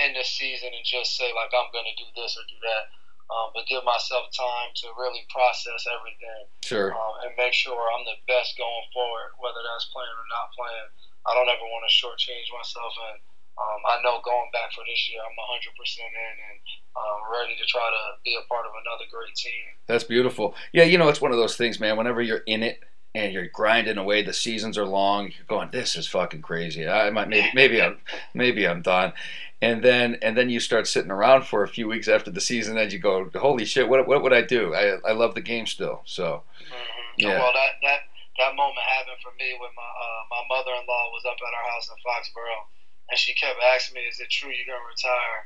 end 0.00 0.16
the 0.16 0.24
season 0.24 0.72
and 0.72 0.84
just 0.84 1.16
say 1.16 1.28
like 1.36 1.52
I'm 1.52 1.68
going 1.72 1.88
to 1.88 1.96
do 2.00 2.08
this 2.16 2.36
or 2.38 2.44
do 2.48 2.56
that. 2.64 2.84
um, 3.32 3.48
but 3.56 3.64
give 3.68 3.80
myself 3.84 4.28
time 4.36 4.70
to 4.84 4.92
really 5.00 5.24
process 5.32 5.84
everything 5.88 6.42
Sure. 6.64 6.92
um, 6.92 7.14
and 7.24 7.32
make 7.40 7.52
sure 7.56 7.76
I'm 7.76 8.04
the 8.04 8.18
best 8.28 8.56
going 8.60 8.86
forward, 8.92 9.32
whether 9.40 9.60
that's 9.64 9.88
playing 9.92 10.12
or 10.16 10.28
not 10.32 10.52
playing. 10.56 10.88
I 11.24 11.32
don't 11.36 11.48
ever 11.48 11.64
want 11.64 11.84
to 11.86 11.92
shortchange 11.92 12.50
myself, 12.50 12.92
and 13.12 13.18
um, 13.56 13.80
I 13.88 14.00
know 14.02 14.18
going 14.24 14.50
back 14.52 14.72
for 14.74 14.82
this 14.84 15.00
year, 15.08 15.20
I'm 15.22 15.36
100% 15.38 15.64
in 16.02 16.34
and 16.50 16.58
um, 16.98 17.18
ready 17.32 17.54
to 17.56 17.64
try 17.68 17.84
to 17.84 18.02
be 18.24 18.34
a 18.36 18.44
part 18.48 18.66
of 18.66 18.72
another 18.74 19.06
great 19.08 19.32
team. 19.36 19.76
That's 19.86 20.04
beautiful. 20.04 20.54
Yeah, 20.72 20.84
you 20.84 20.98
know, 20.98 21.08
it's 21.08 21.20
one 21.20 21.30
of 21.32 21.38
those 21.38 21.56
things, 21.56 21.78
man. 21.78 21.96
Whenever 21.96 22.20
you're 22.20 22.42
in 22.48 22.62
it 22.62 22.80
and 23.14 23.32
you're 23.32 23.48
grinding 23.48 23.98
away, 23.98 24.22
the 24.22 24.32
seasons 24.32 24.78
are 24.78 24.86
long. 24.86 25.24
You're 25.26 25.46
going, 25.46 25.70
this 25.70 25.96
is 25.96 26.06
fucking 26.06 26.42
crazy. 26.42 26.88
I 26.88 27.10
might 27.10 27.28
maybe 27.28 27.50
maybe 27.54 27.82
I'm 27.82 27.98
maybe 28.34 28.66
I'm 28.66 28.82
done. 28.82 29.12
And 29.60 29.82
then 29.82 30.18
and 30.22 30.36
then 30.36 30.50
you 30.50 30.58
start 30.60 30.88
sitting 30.88 31.10
around 31.10 31.46
for 31.46 31.62
a 31.62 31.68
few 31.68 31.86
weeks 31.86 32.08
after 32.08 32.30
the 32.30 32.40
season, 32.40 32.76
and 32.78 32.92
you 32.92 32.98
go, 32.98 33.30
holy 33.34 33.64
shit, 33.64 33.88
what 33.88 34.06
what 34.08 34.22
would 34.22 34.32
I 34.32 34.42
do? 34.42 34.74
I 34.74 34.98
I 35.08 35.12
love 35.12 35.34
the 35.34 35.40
game 35.40 35.66
still. 35.66 36.02
So 36.04 36.42
Mm-hmm. 36.72 37.28
Yeah. 37.28 37.38
Well, 37.38 37.52
that 37.52 37.72
that 37.82 38.00
that 38.38 38.56
moment 38.56 38.80
happened 38.88 39.20
for 39.20 39.32
me 39.36 39.52
when 39.60 39.68
my 39.76 39.84
uh, 39.84 40.22
my 40.32 40.42
mother-in-law 40.48 41.04
was 41.12 41.24
up 41.28 41.36
at 41.36 41.52
our 41.52 41.66
house 41.76 41.88
in 41.92 41.96
Foxborough, 42.00 42.64
and 43.12 43.18
she 43.18 43.34
kept 43.34 43.60
asking 43.60 44.00
me, 44.00 44.08
"Is 44.08 44.20
it 44.20 44.30
true 44.32 44.48
you're 44.48 44.64
gonna 44.64 44.88
retire?" 44.88 45.38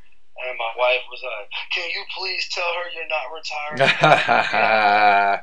And 0.47 0.55
my 0.59 0.73
wife 0.79 1.03
was 1.11 1.23
like, 1.25 1.51
"Can 1.75 1.91
you 1.91 2.05
please 2.15 2.47
tell 2.55 2.71
her 2.71 2.87
you're 2.95 3.11
not 3.11 3.35
retiring?" 3.35 3.83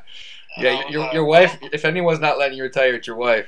Yeah, 0.56 0.88
your 0.88 1.02
like, 1.02 1.12
your 1.12 1.24
wife. 1.24 1.58
If 1.60 1.84
anyone's 1.84 2.20
not 2.20 2.38
letting 2.38 2.56
you 2.56 2.62
retire, 2.62 2.94
it's 2.94 3.06
your 3.06 3.16
wife. 3.16 3.46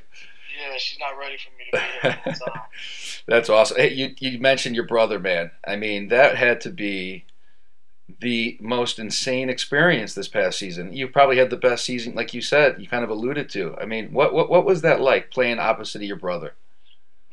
Yeah, 0.58 0.76
she's 0.78 0.98
not 0.98 1.18
ready 1.18 1.36
for 1.36 1.50
me 1.56 1.64
to 1.70 2.16
be 2.22 2.30
here. 2.30 2.62
That's 3.28 3.48
awesome. 3.48 3.76
Hey, 3.76 3.92
you 3.92 4.14
you 4.18 4.38
mentioned 4.40 4.74
your 4.74 4.86
brother, 4.86 5.18
man. 5.18 5.50
I 5.66 5.76
mean, 5.76 6.08
that 6.08 6.36
had 6.36 6.60
to 6.62 6.70
be 6.70 7.24
the 8.20 8.56
most 8.60 8.98
insane 8.98 9.50
experience 9.50 10.14
this 10.14 10.28
past 10.28 10.58
season. 10.58 10.92
You 10.92 11.08
probably 11.08 11.38
had 11.38 11.50
the 11.50 11.56
best 11.56 11.84
season, 11.84 12.14
like 12.14 12.32
you 12.32 12.40
said. 12.40 12.76
You 12.78 12.88
kind 12.88 13.04
of 13.04 13.10
alluded 13.10 13.48
to. 13.50 13.76
I 13.80 13.84
mean, 13.84 14.12
what 14.12 14.32
what 14.32 14.48
what 14.48 14.64
was 14.64 14.82
that 14.82 15.00
like 15.00 15.30
playing 15.30 15.58
opposite 15.58 16.02
of 16.02 16.08
your 16.08 16.16
brother? 16.16 16.54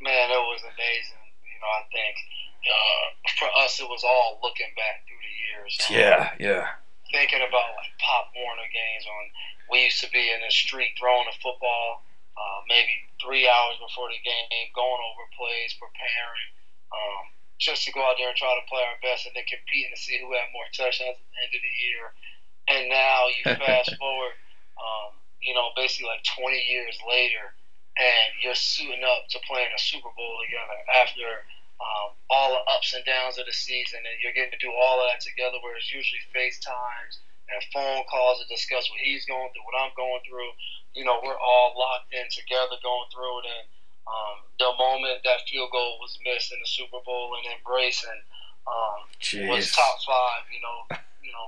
Man, 0.00 0.30
it 0.30 0.34
was 0.34 0.60
amazing. 0.62 1.24
You 1.46 1.60
know, 1.60 1.70
I 1.78 1.84
think 1.92 2.16
uh, 2.66 3.30
for 3.38 3.64
us, 3.64 3.80
it 3.80 3.88
was 3.88 4.04
all 4.04 4.40
looking 4.42 4.66
back 4.76 5.06
through 5.06 5.16
the 5.22 5.34
years. 5.62 5.90
Yeah, 5.90 6.30
yeah. 6.38 6.68
Thinking 7.14 7.46
about 7.46 7.78
like 7.78 7.94
Pop 8.02 8.34
Warner 8.34 8.66
games 8.74 9.06
when 9.06 9.26
we 9.70 9.86
used 9.86 10.02
to 10.02 10.10
be 10.10 10.34
in 10.34 10.42
the 10.42 10.50
street 10.50 10.98
throwing 10.98 11.30
a 11.30 11.36
football, 11.38 12.02
uh, 12.34 12.58
maybe 12.66 12.90
three 13.22 13.46
hours 13.46 13.78
before 13.78 14.10
the 14.10 14.18
game, 14.26 14.66
going 14.74 14.98
over 14.98 15.22
plays, 15.38 15.78
preparing, 15.78 16.50
um, 16.90 17.30
just 17.62 17.86
to 17.86 17.94
go 17.94 18.02
out 18.02 18.18
there 18.18 18.26
and 18.26 18.36
try 18.36 18.50
to 18.50 18.66
play 18.66 18.82
our 18.82 18.98
best 18.98 19.30
and 19.30 19.32
then 19.38 19.46
competing 19.46 19.94
to 19.94 20.00
see 20.02 20.18
who 20.18 20.34
had 20.34 20.50
more 20.50 20.66
touchdowns 20.74 21.14
at 21.14 21.22
the 21.30 21.38
end 21.38 21.54
of 21.54 21.62
the 21.62 21.74
year. 21.86 22.04
And 22.66 22.82
now 22.90 23.30
you 23.30 23.42
fast 23.62 23.94
forward, 23.94 24.34
um, 24.74 25.14
you 25.38 25.54
know, 25.54 25.70
basically 25.78 26.10
like 26.10 26.26
20 26.34 26.50
years 26.66 26.98
later, 27.06 27.54
and 27.94 28.28
you're 28.42 28.58
suiting 28.58 29.06
up 29.06 29.30
to 29.30 29.38
play 29.46 29.62
in 29.62 29.70
a 29.70 29.78
Super 29.78 30.10
Bowl 30.18 30.34
together 30.42 30.78
after 30.98 31.46
um, 31.80 32.08
all 32.30 32.54
the 32.54 32.62
ups 32.70 32.94
and 32.94 33.04
downs 33.04 33.38
of 33.38 33.46
the 33.46 33.56
season, 33.56 33.98
and 33.98 34.16
you're 34.22 34.34
getting 34.34 34.54
to 34.54 34.62
do 34.62 34.70
all 34.70 35.02
of 35.02 35.10
that 35.10 35.20
together. 35.20 35.58
Whereas 35.62 35.90
usually 35.90 36.22
FaceTimes 36.30 37.22
and 37.50 37.60
phone 37.74 38.02
calls 38.08 38.40
to 38.40 38.46
discuss 38.48 38.88
what 38.88 39.02
he's 39.02 39.26
going 39.26 39.50
through, 39.52 39.66
what 39.68 39.76
I'm 39.76 39.92
going 39.98 40.22
through. 40.24 40.52
You 40.94 41.04
know, 41.04 41.20
we're 41.20 41.38
all 41.38 41.74
locked 41.76 42.14
in 42.14 42.24
together 42.30 42.78
going 42.80 43.08
through 43.10 43.44
it. 43.44 43.46
And 43.50 43.66
um, 44.06 44.36
the 44.56 44.70
moment 44.78 45.20
that 45.26 45.44
field 45.50 45.72
goal 45.74 45.98
was 46.00 46.16
missed 46.24 46.54
in 46.54 46.60
the 46.62 46.70
Super 46.70 47.02
Bowl 47.04 47.36
and 47.36 47.52
embracing 47.58 48.20
um, 48.64 48.98
was 49.50 49.74
top 49.74 49.96
five. 50.06 50.48
You 50.48 50.62
know, 50.62 50.78
you 51.20 51.32
know, 51.34 51.46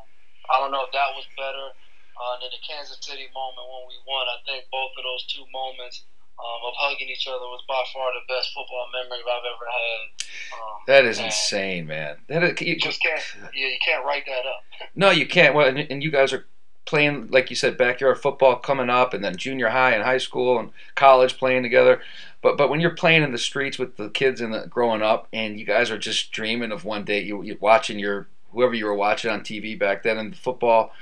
I 0.52 0.60
don't 0.60 0.74
know 0.74 0.84
if 0.84 0.92
that 0.92 1.16
was 1.16 1.24
better 1.38 1.72
uh, 2.16 2.34
than 2.42 2.50
the 2.52 2.60
Kansas 2.64 3.00
City 3.00 3.28
moment 3.32 3.64
when 3.64 3.84
we 3.88 3.96
won. 4.04 4.26
I 4.28 4.40
think 4.44 4.68
both 4.68 4.92
of 4.98 5.04
those 5.04 5.24
two 5.30 5.46
moments 5.48 6.04
um, 6.38 6.68
of 6.68 6.74
hugging 6.76 7.08
each 7.08 7.26
other 7.26 7.46
was 7.46 7.62
by 7.66 7.82
far 7.92 8.10
the 8.12 8.32
best 8.32 8.52
football 8.54 8.86
memory 8.92 9.18
I've 9.24 9.42
ever 9.44 9.66
had. 9.72 10.26
Um, 10.52 10.82
That 10.86 11.04
is 11.04 11.18
insane, 11.18 11.86
man. 11.86 12.16
That 12.28 12.42
is, 12.42 12.60
you, 12.60 12.74
You 12.74 12.78
just 12.78 13.02
can't. 13.02 13.22
Yeah, 13.54 13.68
you 13.68 13.78
can't 13.84 14.04
write 14.04 14.24
that 14.26 14.46
up. 14.46 14.62
No, 14.94 15.10
you 15.10 15.26
can't. 15.26 15.54
Well, 15.54 15.66
and, 15.68 15.78
and 15.78 16.02
you 16.02 16.10
guys 16.10 16.32
are 16.32 16.46
playing, 16.86 17.28
like 17.28 17.50
you 17.50 17.56
said, 17.56 17.76
backyard 17.76 18.18
football 18.18 18.56
coming 18.56 18.88
up, 18.88 19.12
and 19.12 19.22
then 19.24 19.36
junior 19.36 19.68
high 19.68 19.92
and 19.92 20.04
high 20.04 20.18
school 20.18 20.58
and 20.58 20.70
college 20.94 21.36
playing 21.38 21.62
together. 21.62 22.00
But 22.42 22.56
but 22.56 22.70
when 22.70 22.80
you're 22.80 22.94
playing 22.94 23.22
in 23.22 23.32
the 23.32 23.38
streets 23.38 23.78
with 23.78 23.96
the 23.96 24.08
kids 24.08 24.40
and 24.40 24.54
the, 24.54 24.66
growing 24.68 25.02
up, 25.02 25.28
and 25.32 25.58
you 25.58 25.66
guys 25.66 25.90
are 25.90 25.98
just 25.98 26.32
dreaming 26.32 26.72
of 26.72 26.84
one 26.84 27.04
day 27.04 27.20
you 27.20 27.42
you 27.42 27.58
watching 27.60 27.98
your 27.98 28.28
whoever 28.52 28.74
you 28.74 28.86
were 28.86 28.94
watching 28.94 29.30
on 29.30 29.40
TV 29.40 29.78
back 29.78 30.02
then 30.02 30.16
in 30.16 30.32
football, 30.32 30.92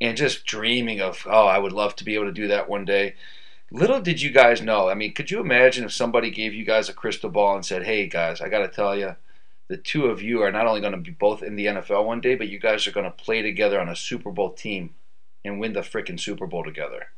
and 0.00 0.16
just 0.16 0.46
dreaming 0.46 1.00
of 1.00 1.26
oh 1.28 1.46
I 1.46 1.58
would 1.58 1.72
love 1.72 1.94
to 1.96 2.04
be 2.04 2.14
able 2.14 2.26
to 2.26 2.32
do 2.32 2.48
that 2.48 2.68
one 2.68 2.84
day. 2.84 3.14
Little 3.70 4.00
did 4.00 4.22
you 4.22 4.30
guys 4.30 4.62
know. 4.62 4.88
I 4.88 4.94
mean, 4.94 5.12
could 5.12 5.30
you 5.30 5.40
imagine 5.40 5.84
if 5.84 5.92
somebody 5.92 6.30
gave 6.30 6.54
you 6.54 6.64
guys 6.64 6.88
a 6.88 6.94
crystal 6.94 7.30
ball 7.30 7.54
and 7.54 7.64
said, 7.64 7.84
"Hey 7.84 8.06
guys, 8.06 8.40
I 8.40 8.48
got 8.48 8.60
to 8.60 8.68
tell 8.68 8.96
you." 8.96 9.16
the 9.68 9.76
two 9.76 10.06
of 10.06 10.22
you 10.22 10.42
are 10.42 10.50
not 10.50 10.66
only 10.66 10.80
going 10.80 10.92
to 10.92 10.98
be 10.98 11.10
both 11.10 11.42
in 11.42 11.54
the 11.54 11.66
NFL 11.66 12.04
one 12.04 12.20
day, 12.20 12.34
but 12.34 12.48
you 12.48 12.58
guys 12.58 12.86
are 12.86 12.92
going 12.92 13.04
to 13.04 13.10
play 13.10 13.42
together 13.42 13.80
on 13.80 13.88
a 13.88 13.96
Super 13.96 14.30
Bowl 14.30 14.52
team 14.52 14.94
and 15.44 15.60
win 15.60 15.74
the 15.74 15.80
freaking 15.80 16.18
Super 16.18 16.46
Bowl 16.46 16.64
together. 16.64 17.08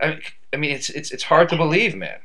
I 0.00 0.08
mean, 0.08 0.20
I 0.52 0.56
mean, 0.56 0.70
it's 0.72 0.90
it's 0.90 1.10
it's 1.12 1.24
hard 1.24 1.48
to 1.50 1.56
believe, 1.56 1.94
man. 1.94 2.18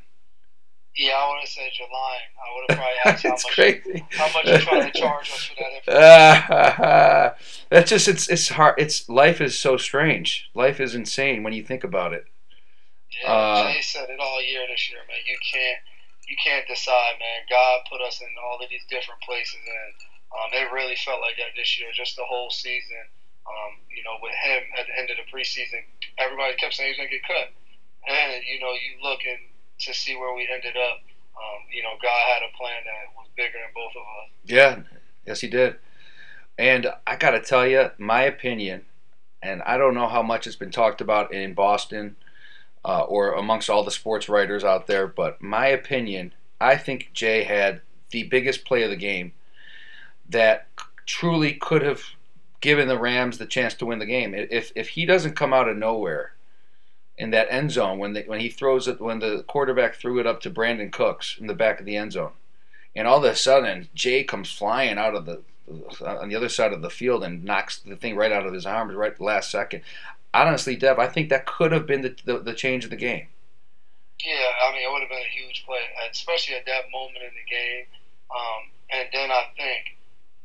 Yeah, 0.96 1.14
I 1.14 1.30
would 1.30 1.40
have 1.42 1.50
said 1.50 1.70
you're 1.80 1.88
lying. 1.88 2.22
I 2.38 2.56
would 2.56 2.72
have 2.72 2.78
probably 3.04 3.12
asked 3.14 3.24
how 3.24 3.30
much 3.30 3.56
crazy. 3.56 4.06
how 4.12 4.34
much 4.34 4.46
you're 4.46 4.60
trying 4.60 4.92
to 4.92 5.00
charge 5.00 5.32
us 5.32 5.46
for 5.46 5.56
that 5.60 7.34
information. 7.34 7.58
That's 7.70 7.90
just 7.90 8.08
it's 8.08 8.30
it's 8.30 8.50
hard. 8.50 8.76
It's 8.78 9.08
life 9.10 9.42
is 9.42 9.58
so 9.58 9.78
strange. 9.78 10.50
Life 10.54 10.80
is 10.80 10.96
insane 10.96 11.44
when 11.44 11.54
you 11.54 11.64
think 11.64 11.84
about 11.84 12.14
it. 12.14 12.26
Yeah, 13.22 13.32
Uh, 13.32 13.64
Jay 13.64 13.82
said 13.82 14.10
it 14.10 14.20
all 14.20 14.42
year 14.42 14.66
this 14.68 14.90
year, 14.90 15.00
man. 15.08 15.22
You 15.26 15.38
can't 15.42 15.80
you 16.28 16.36
can't 16.40 16.68
decide, 16.68 17.20
man. 17.20 17.44
God 17.50 17.82
put 17.90 18.00
us 18.02 18.22
in 18.22 18.30
all 18.40 18.62
of 18.62 18.70
these 18.70 18.86
different 18.90 19.20
places, 19.22 19.60
and 19.60 19.92
um, 20.32 20.50
it 20.54 20.72
really 20.72 20.96
felt 20.96 21.20
like 21.20 21.36
that 21.38 21.52
this 21.58 21.80
year, 21.80 21.90
just 21.94 22.16
the 22.16 22.24
whole 22.24 22.50
season. 22.50 23.04
Um, 23.46 23.82
you 23.90 24.04
know, 24.06 24.16
with 24.22 24.32
him 24.38 24.62
at 24.80 24.86
the 24.88 24.96
end 24.96 25.10
of 25.10 25.18
the 25.18 25.28
preseason, 25.28 25.82
everybody 26.18 26.56
kept 26.56 26.74
saying 26.74 26.94
he's 26.94 26.98
gonna 26.98 27.10
get 27.10 27.26
cut, 27.26 27.52
and 28.08 28.42
you 28.48 28.62
know, 28.62 28.72
you 28.74 29.02
looking 29.02 29.38
to 29.86 29.94
see 29.94 30.16
where 30.16 30.34
we 30.34 30.48
ended 30.52 30.78
up. 30.78 31.02
Um, 31.36 31.66
you 31.74 31.82
know, 31.82 31.98
God 32.02 32.22
had 32.30 32.44
a 32.46 32.56
plan 32.56 32.82
that 32.86 33.18
was 33.18 33.28
bigger 33.36 33.58
than 33.58 33.74
both 33.74 33.94
of 33.98 34.04
us. 34.04 34.30
Yeah, 34.46 34.80
yes, 35.26 35.42
he 35.42 35.48
did. 35.48 35.76
And 36.58 36.94
I 37.08 37.16
got 37.16 37.32
to 37.32 37.42
tell 37.42 37.66
you, 37.66 37.90
my 37.98 38.24
opinion, 38.24 38.86
and 39.42 39.64
I 39.64 39.78
don't 39.78 39.96
know 39.96 40.08
how 40.08 40.22
much 40.22 40.46
it's 40.46 40.56
been 40.56 40.72
talked 40.72 41.02
about 41.02 41.34
in 41.34 41.56
Boston 41.56 42.16
uh, 42.84 43.02
or 43.02 43.34
amongst 43.34 43.70
all 43.70 43.84
the 43.84 43.92
sports 43.92 44.28
writers 44.28 44.64
out 44.64 44.88
there, 44.88 45.08
but 45.08 45.42
my 45.42 45.68
opinion, 45.68 46.34
I 46.60 46.78
think 46.78 47.12
Jay 47.14 47.44
had 47.44 47.82
the 48.10 48.24
biggest 48.24 48.66
play 48.66 48.84
of 48.84 48.90
the 48.90 48.96
game 48.96 49.34
that 50.30 50.68
truly 51.06 51.54
could 51.54 51.82
have 51.82 52.02
given 52.62 52.88
the 52.88 52.98
Rams 52.98 53.38
the 53.38 53.46
chance 53.46 53.74
to 53.76 53.86
win 53.86 54.00
the 54.00 54.06
game. 54.06 54.34
If 54.34 54.72
if 54.76 54.90
he 54.90 55.06
doesn't 55.06 55.36
come 55.36 55.54
out 55.54 55.68
of 55.68 55.78
nowhere 55.78 56.34
in 57.18 57.32
that 57.32 57.48
end 57.52 57.72
zone 57.72 58.00
when 58.00 58.14
they, 58.14 58.24
when 58.24 58.40
he 58.40 58.50
throws 58.50 58.88
it 58.88 59.02
when 59.02 59.20
the 59.20 59.44
quarterback 59.48 59.96
threw 59.96 60.20
it 60.20 60.28
up 60.28 60.42
to 60.42 60.50
Brandin 60.50 60.92
Cooks 60.92 61.38
in 61.40 61.48
the 61.48 61.54
back 61.54 61.80
of 61.80 61.86
the 61.86 61.98
end 61.98 62.14
zone, 62.14 62.32
and 62.96 63.08
all 63.08 63.18
of 63.18 63.24
a 63.24 63.36
sudden 63.36 63.90
Jay 63.94 64.24
comes 64.24 64.52
flying 64.52 64.98
out 64.98 65.16
of 65.16 65.26
the 65.26 65.42
on 66.06 66.30
the 66.30 66.36
other 66.36 66.50
side 66.50 66.74
of 66.74 66.82
the 66.82 66.90
field 66.90 67.24
and 67.24 67.44
knocks 67.44 67.80
the 67.80 67.96
thing 67.96 68.16
right 68.16 68.32
out 68.32 68.46
of 68.46 68.54
his 68.54 68.66
arms 68.66 68.94
right 68.94 69.16
the 69.18 69.24
last 69.24 69.50
second. 69.52 69.82
Honestly, 70.34 70.76
Dev, 70.76 70.98
I 70.98 71.08
think 71.08 71.30
that 71.30 71.46
could 71.46 71.72
have 71.72 71.86
been 71.86 72.02
the, 72.02 72.16
the, 72.26 72.40
the 72.40 72.54
change 72.54 72.84
of 72.84 72.90
the 72.90 72.96
game. 72.96 73.28
Yeah, 74.24 74.48
I 74.64 74.72
mean, 74.72 74.84
it 74.86 74.92
would 74.92 75.02
have 75.02 75.10
been 75.10 75.20
a 75.26 75.36
huge 75.36 75.66
play, 75.66 75.82
especially 76.12 76.56
at 76.56 76.66
that 76.66 76.92
moment 76.92 77.26
in 77.26 77.34
the 77.36 77.48
game. 77.50 77.86
Um, 78.32 78.62
and 78.92 79.10
then 79.12 79.32
I 79.32 79.50
think, 79.58 79.98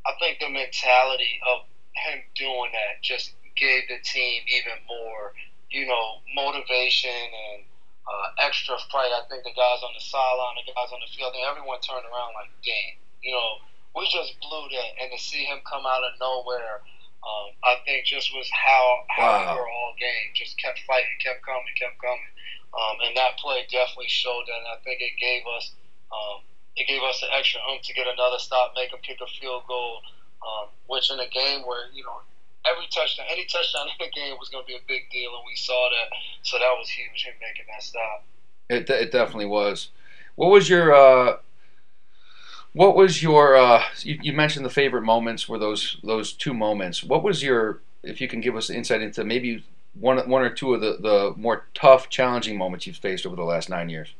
I 0.06 0.12
think 0.18 0.40
the 0.40 0.48
mentality 0.48 1.38
of 1.46 1.66
him 1.94 2.22
doing 2.34 2.72
that 2.72 3.02
just 3.02 3.32
gave 3.56 3.88
the 3.88 3.98
team 4.02 4.42
even 4.48 4.78
more, 4.88 5.32
you 5.70 5.86
know, 5.86 6.20
motivation 6.34 7.10
and 7.10 7.62
uh, 8.06 8.46
extra 8.46 8.76
fight. 8.90 9.10
I 9.10 9.22
think 9.28 9.42
the 9.42 9.56
guys 9.56 9.82
on 9.82 9.92
the 9.94 10.04
sideline, 10.04 10.62
the 10.62 10.72
guys 10.72 10.92
on 10.92 11.02
the 11.02 11.10
field, 11.10 11.34
and 11.34 11.44
everyone 11.48 11.80
turned 11.82 12.06
around 12.06 12.36
like, 12.38 12.52
"Damn, 12.62 12.96
you 13.22 13.32
know, 13.32 13.64
we 13.96 14.06
just 14.06 14.38
blew 14.40 14.66
that." 14.70 14.90
And 15.02 15.10
to 15.10 15.18
see 15.18 15.42
him 15.44 15.58
come 15.66 15.84
out 15.84 16.04
of 16.06 16.14
nowhere. 16.20 16.84
Um, 17.24 17.48
I 17.64 17.76
think 17.84 18.06
just 18.06 18.30
was 18.34 18.48
how 18.52 19.04
how 19.08 19.26
Wow. 19.32 19.54
we 19.54 19.60
were 19.60 19.68
all 19.68 19.94
game. 19.98 20.30
Just 20.34 20.58
kept 20.60 20.80
fighting, 20.86 21.16
kept 21.22 21.42
coming, 21.42 21.74
kept 21.78 21.98
coming. 22.00 22.32
Um, 22.76 22.96
and 23.08 23.16
that 23.16 23.38
play 23.38 23.64
definitely 23.70 24.08
showed 24.12 24.44
that. 24.46 24.58
And 24.58 24.68
I 24.74 24.78
think 24.84 25.00
it 25.00 25.16
gave 25.18 25.42
us 25.56 25.72
um, 26.12 26.42
it 26.76 26.86
gave 26.86 27.02
us 27.02 27.22
an 27.22 27.30
extra 27.32 27.60
oomph 27.70 27.82
to 27.82 27.92
get 27.94 28.06
another 28.06 28.38
stop, 28.38 28.72
make 28.76 28.90
them 28.90 29.00
kick 29.02 29.18
a 29.20 29.26
field 29.40 29.64
goal. 29.66 30.00
Um, 30.46 30.68
which 30.86 31.10
in 31.10 31.18
a 31.18 31.26
game 31.28 31.62
where 31.66 31.88
you 31.92 32.04
know 32.04 32.20
every 32.68 32.86
touchdown, 32.94 33.26
any 33.30 33.44
touchdown 33.46 33.88
in 33.92 33.96
the 33.98 34.10
game 34.14 34.36
was 34.38 34.48
going 34.48 34.62
to 34.62 34.68
be 34.68 34.76
a 34.76 34.84
big 34.86 35.10
deal, 35.10 35.34
and 35.34 35.42
we 35.46 35.56
saw 35.56 35.88
that. 35.90 36.14
So 36.42 36.58
that 36.58 36.70
was 36.78 36.88
huge. 36.88 37.24
Him 37.24 37.34
making 37.40 37.66
that 37.72 37.82
stop. 37.82 38.22
It, 38.68 38.88
it 38.90 39.10
definitely 39.10 39.46
was. 39.46 39.88
What 40.36 40.50
was 40.50 40.68
your 40.68 40.94
uh, 40.94 41.38
What 42.76 42.94
was 42.94 43.22
your? 43.22 43.56
Uh, 43.56 43.82
you, 44.02 44.18
you 44.20 44.32
mentioned 44.34 44.66
the 44.66 44.70
favorite 44.82 45.00
moments 45.00 45.48
were 45.48 45.58
those 45.58 45.96
those 46.04 46.34
two 46.34 46.52
moments. 46.52 47.02
What 47.02 47.22
was 47.22 47.42
your? 47.42 47.80
If 48.02 48.20
you 48.20 48.28
can 48.28 48.42
give 48.42 48.54
us 48.54 48.68
insight 48.68 49.00
into 49.00 49.24
maybe 49.24 49.64
one 49.94 50.18
one 50.28 50.42
or 50.42 50.50
two 50.52 50.74
of 50.74 50.82
the, 50.84 50.98
the 51.00 51.32
more 51.40 51.64
tough, 51.72 52.10
challenging 52.10 52.58
moments 52.58 52.86
you've 52.86 52.98
faced 53.00 53.24
over 53.24 53.34
the 53.34 53.48
last 53.48 53.70
nine 53.70 53.88
years. 53.88 54.12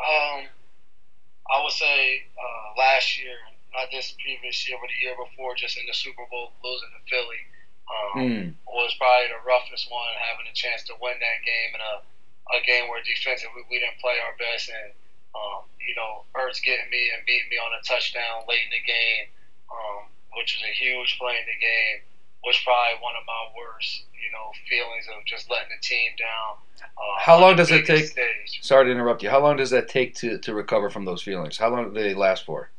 Um, 0.00 0.48
I 1.52 1.60
would 1.62 1.76
say 1.76 2.24
uh, 2.40 2.80
last 2.80 3.20
year, 3.20 3.36
not 3.76 3.92
this 3.92 4.16
previous 4.16 4.56
year, 4.66 4.78
but 4.80 4.88
the 4.88 5.00
year 5.04 5.12
before, 5.12 5.52
just 5.60 5.76
in 5.76 5.84
the 5.84 5.92
Super 5.92 6.24
Bowl, 6.32 6.52
losing 6.64 6.88
to 6.88 7.02
Philly, 7.04 7.42
um, 7.92 8.16
Mm. 8.16 8.54
was 8.64 8.96
probably 8.96 9.28
the 9.28 9.44
roughest 9.44 9.92
one. 9.92 10.08
Having 10.32 10.48
a 10.48 10.56
chance 10.56 10.88
to 10.88 10.96
win 11.04 11.20
that 11.20 11.38
game 11.44 11.70
in 11.76 11.82
a, 11.84 11.94
a 12.56 12.60
game 12.64 12.88
where 12.88 13.04
defensively 13.04 13.60
we 13.68 13.76
didn't 13.76 14.00
play 14.00 14.16
our 14.24 14.32
best, 14.40 14.72
and 14.72 14.96
um, 15.34 15.66
you 15.78 15.94
know, 15.94 16.24
Ertz 16.34 16.62
getting 16.62 16.88
me 16.90 17.10
and 17.16 17.24
beating 17.26 17.48
me 17.50 17.56
on 17.58 17.70
a 17.78 17.82
touchdown 17.82 18.44
late 18.48 18.62
in 18.64 18.72
the 18.74 18.84
game, 18.86 19.26
um, 19.70 20.08
which 20.36 20.54
was 20.58 20.62
a 20.66 20.74
huge 20.74 21.18
play 21.18 21.34
in 21.38 21.46
the 21.46 21.58
game, 21.58 22.02
was 22.44 22.58
probably 22.64 22.96
one 23.02 23.14
of 23.18 23.24
my 23.26 23.42
worst, 23.56 24.04
you 24.16 24.30
know, 24.32 24.50
feelings 24.68 25.06
of 25.12 25.24
just 25.26 25.50
letting 25.50 25.68
the 25.70 25.80
team 25.82 26.12
down. 26.18 26.56
Uh, 26.82 27.18
How 27.20 27.38
long 27.38 27.56
does 27.56 27.70
it 27.70 27.84
take- 27.86 28.06
Stage. 28.06 28.60
Sorry 28.62 28.86
to 28.86 28.90
interrupt 28.92 29.22
you. 29.22 29.30
How 29.30 29.40
long 29.40 29.56
does 29.56 29.70
that 29.70 29.88
take 29.88 30.14
to, 30.16 30.38
to 30.38 30.54
recover 30.54 30.90
from 30.90 31.04
those 31.04 31.22
feelings? 31.22 31.56
How 31.58 31.68
long 31.70 31.92
do 31.92 32.00
they 32.00 32.14
last 32.14 32.44
for? 32.44 32.70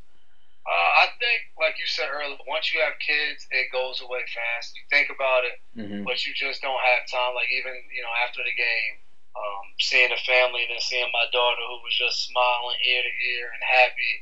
Uh, 0.61 0.91
I 1.03 1.09
think, 1.17 1.41
like 1.59 1.75
you 1.79 1.85
said 1.89 2.05
earlier, 2.09 2.37
once 2.47 2.71
you 2.73 2.79
have 2.81 2.93
kids, 3.01 3.47
it 3.49 3.67
goes 3.73 3.99
away 4.01 4.21
fast. 4.29 4.73
You 4.77 4.83
think 4.89 5.09
about 5.09 5.43
it, 5.45 5.57
hmm 5.73 6.03
but 6.05 6.21
you 6.25 6.33
just 6.33 6.61
don't 6.61 6.77
have 6.79 7.01
time. 7.09 7.33
Like 7.33 7.49
even 7.49 7.73
you 7.89 8.01
know 8.05 8.13
after 8.25 8.41
the 8.45 8.53
game, 8.53 8.93
um, 9.35 9.65
seeing 9.79 10.09
the 10.11 10.19
family 10.27 10.63
and 10.67 10.71
then 10.71 10.83
seeing 10.83 11.07
my 11.13 11.25
daughter 11.31 11.63
who 11.67 11.79
was 11.83 11.95
just 11.95 12.25
smiling 12.27 12.79
ear 12.87 13.01
to 13.03 13.13
ear 13.35 13.47
and 13.53 13.63
happy, 13.63 14.13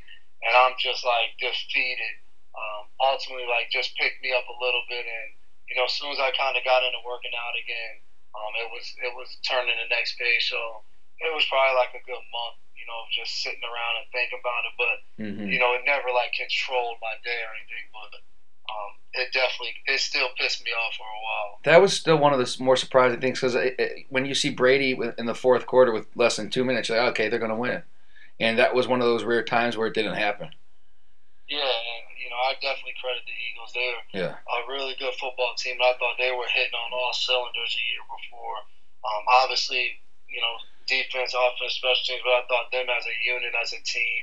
and 0.46 0.54
I'm 0.56 0.74
just 0.78 1.04
like 1.04 1.34
defeated. 1.40 2.14
Um, 2.54 2.82
ultimately, 3.00 3.46
like 3.46 3.70
just 3.70 3.94
picked 3.96 4.20
me 4.22 4.32
up 4.34 4.46
a 4.46 4.60
little 4.62 4.82
bit, 4.90 5.06
and 5.06 5.28
you 5.70 5.74
know 5.78 5.86
as 5.86 5.94
soon 5.94 6.10
as 6.12 6.20
I 6.22 6.30
kind 6.34 6.56
of 6.58 6.64
got 6.66 6.82
into 6.82 7.00
working 7.06 7.34
out 7.34 7.54
again, 7.58 7.94
um, 8.34 8.52
it 8.58 8.68
was 8.70 8.86
it 9.02 9.12
was 9.14 9.28
turning 9.46 9.76
the 9.78 9.88
next 9.90 10.18
page. 10.18 10.46
So 10.50 10.58
it 11.20 11.32
was 11.34 11.46
probably 11.50 11.76
like 11.76 11.92
a 11.94 12.02
good 12.06 12.24
month, 12.32 12.58
you 12.74 12.86
know, 12.88 13.00
just 13.12 13.42
sitting 13.44 13.62
around 13.64 13.94
and 14.00 14.08
thinking 14.10 14.40
about 14.40 14.66
it, 14.66 14.74
but 14.80 14.96
hmm 15.20 15.46
you 15.46 15.58
know, 15.58 15.74
it 15.76 15.84
never 15.84 16.10
like 16.12 16.32
controlled 16.36 16.96
my 17.02 17.14
day 17.24 17.40
or 17.44 17.52
anything, 17.56 17.86
but 17.92 18.10
um, 18.70 18.90
it 19.14 19.32
definitely 19.32 19.74
it 19.86 20.00
still 20.00 20.28
pissed 20.38 20.62
me 20.64 20.70
off 20.70 20.94
for 20.94 21.02
a 21.02 21.20
while. 21.26 21.58
That 21.64 21.82
was 21.82 21.92
still 21.92 22.16
one 22.18 22.32
of 22.32 22.38
the 22.38 22.62
more 22.62 22.76
surprising 22.76 23.20
things 23.20 23.40
because 23.40 23.56
when 24.08 24.24
you 24.24 24.34
see 24.34 24.50
Brady 24.50 24.98
in 25.18 25.26
the 25.26 25.34
fourth 25.34 25.66
quarter 25.66 25.92
with 25.92 26.06
less 26.14 26.36
than 26.36 26.48
two 26.50 26.64
minutes, 26.64 26.88
you're 26.88 26.98
like, 26.98 27.10
okay, 27.10 27.28
they're 27.28 27.38
going 27.42 27.50
to 27.50 27.56
win. 27.56 27.82
And 28.38 28.58
that 28.58 28.74
was 28.74 28.88
one 28.88 29.00
of 29.02 29.06
those 29.06 29.24
rare 29.24 29.42
times 29.42 29.76
where 29.76 29.86
it 29.88 29.94
didn't 29.94 30.14
happen. 30.14 30.48
Yeah, 31.50 31.58
and 31.60 32.04
you 32.22 32.30
know, 32.30 32.40
I 32.46 32.54
definitely 32.62 32.94
credit 33.02 33.26
the 33.26 33.34
Eagles. 33.36 33.70
They're 33.74 34.22
Yeah. 34.22 34.34
a 34.38 34.58
really 34.70 34.94
good 34.96 35.12
football 35.18 35.52
team. 35.58 35.76
I 35.82 35.92
thought 35.98 36.16
they 36.16 36.30
were 36.30 36.46
hitting 36.48 36.72
on 36.72 36.94
all 36.94 37.12
cylinders 37.12 37.74
a 37.76 37.84
year 37.90 38.04
before. 38.06 38.58
Um, 39.04 39.24
obviously, 39.42 40.00
you 40.28 40.40
know, 40.40 40.54
defense, 40.86 41.34
offense, 41.34 41.74
special 41.74 42.04
teams, 42.06 42.22
but 42.24 42.38
I 42.38 42.42
thought 42.46 42.70
them 42.70 42.86
as 42.88 43.04
a 43.04 43.16
unit, 43.26 43.52
as 43.60 43.74
a 43.74 43.82
team, 43.82 44.22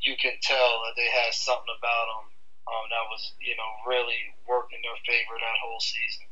you 0.00 0.16
can 0.18 0.34
tell 0.42 0.82
that 0.84 0.98
they 0.98 1.08
had 1.08 1.32
something 1.32 1.72
about 1.78 2.06
them 2.10 2.33
um, 2.66 2.84
that 2.90 3.04
was, 3.10 3.32
you 3.40 3.54
know, 3.56 3.70
really 3.90 4.34
working 4.48 4.78
their 4.82 4.98
favor 5.04 5.36
that 5.38 5.58
whole 5.64 5.80
season. 5.80 6.26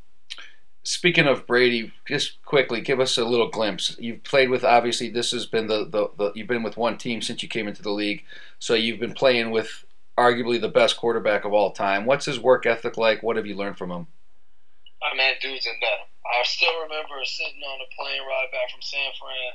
Speaking 0.85 1.27
of 1.27 1.47
Brady, 1.47 1.93
just 2.09 2.43
quickly 2.43 2.81
give 2.81 2.99
us 2.99 3.17
a 3.17 3.25
little 3.25 3.49
glimpse. 3.49 3.95
You've 4.01 4.25
played 4.25 4.51
with 4.51 4.65
obviously 4.65 5.09
this 5.09 5.31
has 5.31 5.47
been 5.47 5.69
the, 5.69 5.85
the, 5.85 6.11
the 6.19 6.33
you've 6.35 6.49
been 6.49 6.65
with 6.65 6.77
one 6.77 6.99
team 6.99 7.23
since 7.23 7.43
you 7.43 7.49
came 7.49 7.69
into 7.69 7.83
the 7.83 7.93
league, 7.93 8.25
so 8.59 8.75
you've 8.75 8.99
been 8.99 9.15
playing 9.15 9.53
with 9.53 9.85
arguably 10.19 10.61
the 10.61 10.69
best 10.69 10.97
quarterback 10.97 11.45
of 11.45 11.53
all 11.53 11.71
time. 11.71 12.05
What's 12.05 12.27
his 12.27 12.41
work 12.41 12.67
ethic 12.67 12.97
like? 12.97 13.23
What 13.23 13.37
have 13.37 13.47
you 13.47 13.55
learned 13.55 13.79
from 13.79 13.91
him? 13.91 14.07
I 15.03 15.17
mean, 15.17 15.35
dude's 15.41 15.67
a 15.67 15.75
nut. 15.81 16.09
I 16.27 16.43
still 16.45 16.75
remember 16.83 17.15
sitting 17.25 17.62
on 17.62 17.79
a 17.81 17.89
plane 17.95 18.23
ride 18.23 18.51
back 18.53 18.71
from 18.71 18.83
San 18.83 19.11
Fran 19.19 19.53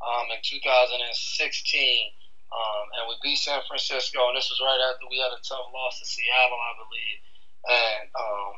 um, 0.00 0.26
in 0.32 0.40
2016, 0.42 2.12
um, 2.50 2.84
and 2.98 3.02
we 3.06 3.14
beat 3.22 3.38
San 3.38 3.62
Francisco, 3.66 4.26
and 4.26 4.34
this 4.34 4.50
was 4.50 4.58
right 4.58 4.82
after 4.90 5.06
we 5.06 5.22
had 5.22 5.30
a 5.30 5.38
tough 5.46 5.70
loss 5.70 6.02
to 6.02 6.06
Seattle, 6.06 6.58
I 6.58 6.74
believe. 6.82 7.18
And 7.60 8.06
um, 8.18 8.54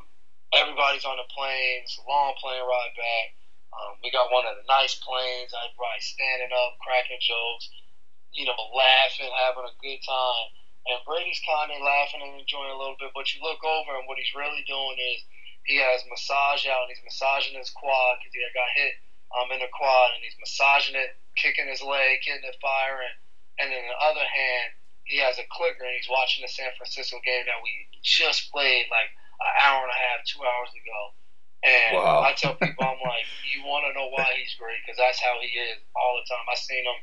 everybody's 0.57 1.05
on 1.05 1.21
the 1.21 1.29
planes, 1.29 2.01
long 2.09 2.33
plane 2.41 2.65
ride 2.65 2.95
back. 2.97 3.29
Um, 3.73 4.01
we 4.05 4.13
got 4.13 4.33
one 4.33 4.49
of 4.49 4.57
the 4.57 4.69
nice 4.69 4.97
planes. 5.01 5.53
Everybody 5.53 6.01
standing 6.01 6.53
up, 6.53 6.81
cracking 6.81 7.21
jokes, 7.21 7.69
you 8.33 8.49
know, 8.49 8.57
laughing, 8.73 9.33
having 9.45 9.69
a 9.69 9.77
good 9.81 10.01
time. 10.05 10.49
And 10.89 11.05
Brady's 11.07 11.41
kind 11.47 11.71
of 11.71 11.79
laughing 11.79 12.25
and 12.25 12.43
enjoying 12.43 12.75
a 12.75 12.81
little 12.81 12.99
bit, 12.99 13.15
but 13.15 13.31
you 13.31 13.39
look 13.39 13.63
over 13.63 13.95
and 13.95 14.09
what 14.11 14.19
he's 14.19 14.35
really 14.35 14.67
doing 14.67 14.99
is 14.99 15.23
he 15.63 15.79
has 15.79 16.03
massage 16.11 16.67
out 16.67 16.89
and 16.89 16.91
he's 16.91 17.07
massaging 17.07 17.55
his 17.55 17.71
quad 17.71 18.19
because 18.19 18.35
he 18.35 18.43
got 18.51 18.73
hit 18.75 18.99
um, 19.31 19.49
in 19.55 19.63
the 19.63 19.71
quad 19.71 20.11
and 20.19 20.23
he's 20.27 20.35
massaging 20.43 20.99
it, 20.99 21.15
kicking 21.39 21.71
his 21.71 21.87
leg, 21.87 22.19
getting 22.27 22.51
it 22.51 22.59
firing. 22.59 23.15
And 23.63 23.71
then 23.71 23.79
on 23.79 23.91
the 23.95 24.01
other 24.11 24.27
hand, 24.27 24.75
he 25.07 25.23
has 25.23 25.39
a 25.39 25.47
clicker 25.55 25.87
and 25.87 25.95
he's 25.95 26.11
watching 26.11 26.43
the 26.43 26.51
San 26.51 26.71
Francisco 26.75 27.23
game 27.23 27.47
that 27.47 27.63
we 27.63 27.87
just 28.03 28.51
played 28.51 28.91
like 28.91 29.11
an 29.39 29.55
hour 29.63 29.87
and 29.87 29.95
a 29.95 30.01
half, 30.11 30.27
two 30.27 30.43
hours 30.43 30.75
ago. 30.75 31.01
And 31.63 31.95
Wow. 31.95 32.27
I 32.27 32.35
tell 32.35 32.59
people, 32.59 32.83
I'm 32.83 32.99
like, 33.07 33.31
you 33.47 33.63
want 33.63 33.87
to 33.87 33.95
know 33.95 34.11
why 34.11 34.35
he's 34.35 34.55
great? 34.59 34.83
Because 34.83 34.99
that's 34.99 35.23
how 35.23 35.39
he 35.39 35.51
is 35.55 35.79
all 35.95 36.19
the 36.19 36.27
time. 36.27 36.43
I 36.51 36.59
seen 36.59 36.83
him 36.83 36.99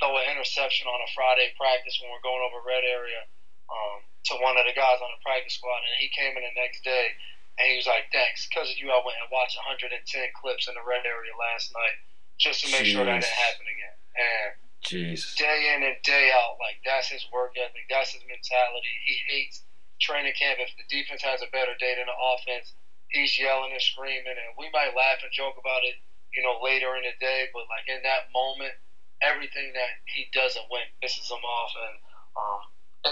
throw 0.00 0.16
an 0.20 0.28
interception 0.28 0.84
on 0.88 1.00
a 1.00 1.08
Friday 1.16 1.48
practice 1.56 1.96
when 2.00 2.12
we're 2.12 2.24
going 2.24 2.44
over 2.44 2.60
red 2.60 2.84
area 2.84 3.24
um, 3.72 4.04
to 4.28 4.36
one 4.44 4.58
of 4.60 4.68
the 4.68 4.76
guys 4.76 5.00
on 5.00 5.08
the 5.12 5.20
practice 5.24 5.56
squad, 5.56 5.80
and 5.80 5.96
he 5.96 6.12
came 6.12 6.36
in 6.36 6.44
the 6.44 6.56
next 6.60 6.84
day 6.84 7.12
and 7.58 7.68
he 7.68 7.76
was 7.76 7.86
like, 7.86 8.08
"Thanks, 8.12 8.48
because 8.48 8.68
of 8.68 8.76
you, 8.76 8.90
I 8.92 9.00
went 9.04 9.16
and 9.20 9.28
watched 9.32 9.56
110 9.56 9.92
clips 10.36 10.68
in 10.68 10.74
the 10.74 10.84
red 10.84 11.04
area 11.06 11.32
last 11.36 11.72
night 11.72 11.96
just 12.40 12.64
to 12.64 12.72
make 12.72 12.84
sure 12.84 13.04
that 13.04 13.20
didn't 13.20 13.40
happen 13.48 13.66
again." 13.68 13.96
And 14.16 14.48
Jesus. 14.82 15.34
day 15.38 15.74
in 15.74 15.82
and 15.82 15.96
day 16.02 16.30
out, 16.34 16.58
like 16.58 16.82
that's 16.84 17.08
his 17.08 17.24
work 17.32 17.54
ethic, 17.54 17.86
that's 17.88 18.12
his 18.12 18.22
mentality. 18.26 18.92
He 19.06 19.16
hates 19.30 19.62
training 20.02 20.34
camp. 20.34 20.58
If 20.58 20.74
the 20.74 20.86
defense 20.90 21.22
has 21.22 21.40
a 21.40 21.50
better 21.54 21.72
day 21.78 21.94
than 21.94 22.10
the 22.10 22.18
offense, 22.18 22.74
he's 23.14 23.38
yelling 23.38 23.72
and 23.72 23.80
screaming, 23.80 24.34
and 24.34 24.52
we 24.58 24.66
might 24.74 24.92
laugh 24.98 25.22
and 25.22 25.30
joke 25.30 25.54
about 25.56 25.86
it, 25.86 25.96
you 26.34 26.42
know, 26.42 26.58
later 26.58 26.98
in 26.98 27.06
the 27.06 27.14
day. 27.22 27.46
But 27.54 27.70
like 27.70 27.86
in 27.86 28.02
that 28.02 28.28
moment, 28.34 28.74
everything 29.22 29.70
that 29.78 30.02
he 30.10 30.26
doesn't 30.34 30.66
win 30.68 30.84
pisses 30.98 31.30
him 31.30 31.40
off, 31.40 31.72
and 31.78 31.94
um, 32.34 32.60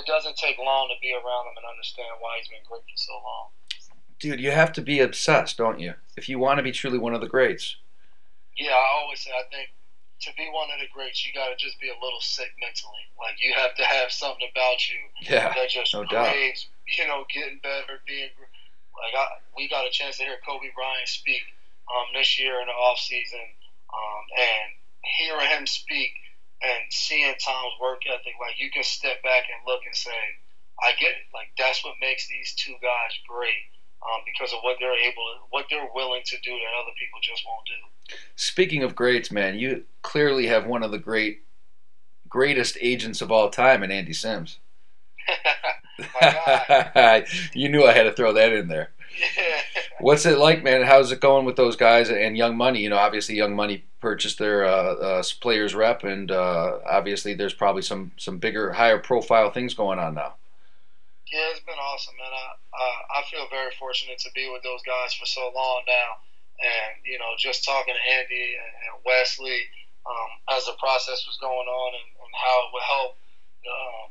it 0.02 0.04
doesn't 0.06 0.36
take 0.36 0.58
long 0.58 0.90
to 0.90 0.98
be 0.98 1.14
around 1.14 1.46
him 1.46 1.56
and 1.56 1.66
understand 1.70 2.10
why 2.18 2.42
he's 2.42 2.50
been 2.50 2.66
great 2.66 2.82
for 2.82 2.98
so 2.98 3.14
long. 3.22 3.46
Dude, 4.20 4.40
you 4.40 4.50
have 4.50 4.72
to 4.76 4.82
be 4.82 5.00
obsessed, 5.00 5.56
don't 5.56 5.80
you? 5.80 5.94
If 6.16 6.28
you 6.28 6.38
want 6.38 6.58
to 6.58 6.62
be 6.62 6.72
truly 6.72 6.98
one 6.98 7.14
of 7.14 7.22
the 7.22 7.30
greats. 7.30 7.76
Yeah, 8.58 8.76
I 8.76 9.00
always 9.00 9.20
say 9.24 9.30
I 9.32 9.48
think 9.48 9.72
to 10.20 10.30
be 10.36 10.48
one 10.52 10.68
of 10.68 10.78
the 10.80 10.88
greats, 10.92 11.24
you 11.24 11.32
got 11.32 11.48
to 11.48 11.56
just 11.56 11.80
be 11.80 11.88
a 11.88 11.96
little 12.02 12.20
sick 12.20 12.52
mentally. 12.60 13.04
Like 13.18 13.40
you 13.40 13.52
have 13.56 13.74
to 13.76 13.84
have 13.84 14.12
something 14.12 14.46
about 14.52 14.84
you 14.88 15.00
Yeah. 15.24 15.52
that 15.54 15.68
just 15.70 15.94
no 15.94 16.04
doubt. 16.04 16.34
you 16.34 17.06
know, 17.06 17.24
getting 17.32 17.58
better, 17.62 18.00
being 18.06 18.30
like 18.96 19.14
I, 19.16 19.26
we 19.56 19.68
got 19.68 19.86
a 19.86 19.90
chance 19.90 20.18
to 20.18 20.24
hear 20.24 20.36
Kobe 20.44 20.68
Bryant 20.74 21.08
speak 21.08 21.42
um, 21.88 22.12
this 22.14 22.38
year 22.38 22.60
in 22.60 22.66
the 22.66 22.76
off 22.76 22.98
season, 22.98 23.46
um, 23.88 24.22
and 24.36 24.68
hearing 25.18 25.48
him 25.48 25.66
speak 25.66 26.12
and 26.60 26.84
seeing 26.92 27.32
Tom's 27.40 27.72
work 27.80 28.04
ethic, 28.04 28.36
like 28.36 28.60
you 28.60 28.70
can 28.70 28.84
step 28.84 29.22
back 29.24 29.48
and 29.48 29.64
look 29.64 29.80
and 29.88 29.96
say, 29.96 30.20
I 30.82 30.92
get 31.00 31.16
it. 31.16 31.26
Like 31.32 31.48
that's 31.56 31.80
what 31.84 31.96
makes 32.00 32.28
these 32.28 32.52
two 32.54 32.76
guys 32.82 33.12
great. 33.28 33.72
Um, 34.00 34.24
because 34.24 34.48
of 34.56 34.64
what 34.64 34.80
they're 34.80 34.96
able 34.96 35.20
to, 35.28 35.44
what 35.52 35.68
they're 35.68 35.92
willing 35.92 36.24
to 36.24 36.36
do 36.40 36.56
that 36.56 36.72
other 36.80 36.96
people 36.96 37.20
just 37.20 37.44
won't 37.44 37.68
do. 37.68 37.76
Speaking 38.36 38.82
of 38.82 38.94
greats, 38.94 39.30
man, 39.30 39.58
you 39.58 39.84
clearly 40.02 40.46
have 40.46 40.66
one 40.66 40.82
of 40.82 40.90
the 40.90 40.98
great, 40.98 41.42
greatest 42.28 42.76
agents 42.80 43.20
of 43.20 43.30
all 43.30 43.50
time 43.50 43.82
in 43.82 43.90
Andy 43.90 44.12
Sims. 44.12 44.58
You 47.54 47.68
knew 47.68 47.84
I 47.84 47.92
had 47.92 48.04
to 48.04 48.12
throw 48.12 48.32
that 48.32 48.52
in 48.52 48.68
there. 48.68 48.90
What's 50.00 50.24
it 50.24 50.38
like, 50.38 50.62
man? 50.62 50.82
How's 50.82 51.12
it 51.12 51.20
going 51.20 51.44
with 51.44 51.56
those 51.56 51.76
guys 51.76 52.10
and 52.10 52.36
Young 52.36 52.56
Money? 52.56 52.80
You 52.80 52.88
know, 52.88 52.96
obviously 52.96 53.34
Young 53.36 53.54
Money 53.54 53.84
purchased 54.00 54.38
their 54.38 54.64
uh, 54.64 54.94
uh, 54.94 55.22
players 55.40 55.74
rep, 55.74 56.04
and 56.04 56.30
uh, 56.30 56.78
obviously 56.88 57.34
there's 57.34 57.52
probably 57.52 57.82
some 57.82 58.12
some 58.16 58.38
bigger, 58.38 58.72
higher 58.72 58.98
profile 58.98 59.50
things 59.50 59.74
going 59.74 59.98
on 59.98 60.14
now. 60.14 60.34
Yeah, 61.30 61.52
it's 61.52 61.60
been 61.60 61.74
awesome, 61.74 62.14
man. 62.16 62.32
I 62.32 62.82
uh, 62.82 63.20
I 63.20 63.22
feel 63.30 63.46
very 63.50 63.72
fortunate 63.78 64.18
to 64.20 64.30
be 64.34 64.48
with 64.50 64.62
those 64.62 64.80
guys 64.86 65.12
for 65.12 65.26
so 65.26 65.52
long 65.54 65.82
now, 65.86 66.08
and 66.60 66.92
you 67.04 67.18
know, 67.18 67.32
just 67.40 67.64
talking 67.64 67.94
to 67.96 68.04
Andy 68.20 68.56
and, 68.56 69.00
Wesley 69.04 69.64
um, 70.04 70.30
as 70.56 70.68
the 70.68 70.76
process 70.76 71.24
was 71.24 71.40
going 71.40 71.66
on 71.66 71.90
and, 71.96 72.08
and 72.20 72.32
how 72.36 72.56
it 72.64 72.70
would 72.76 72.86
help 72.86 73.12
um, 73.64 74.08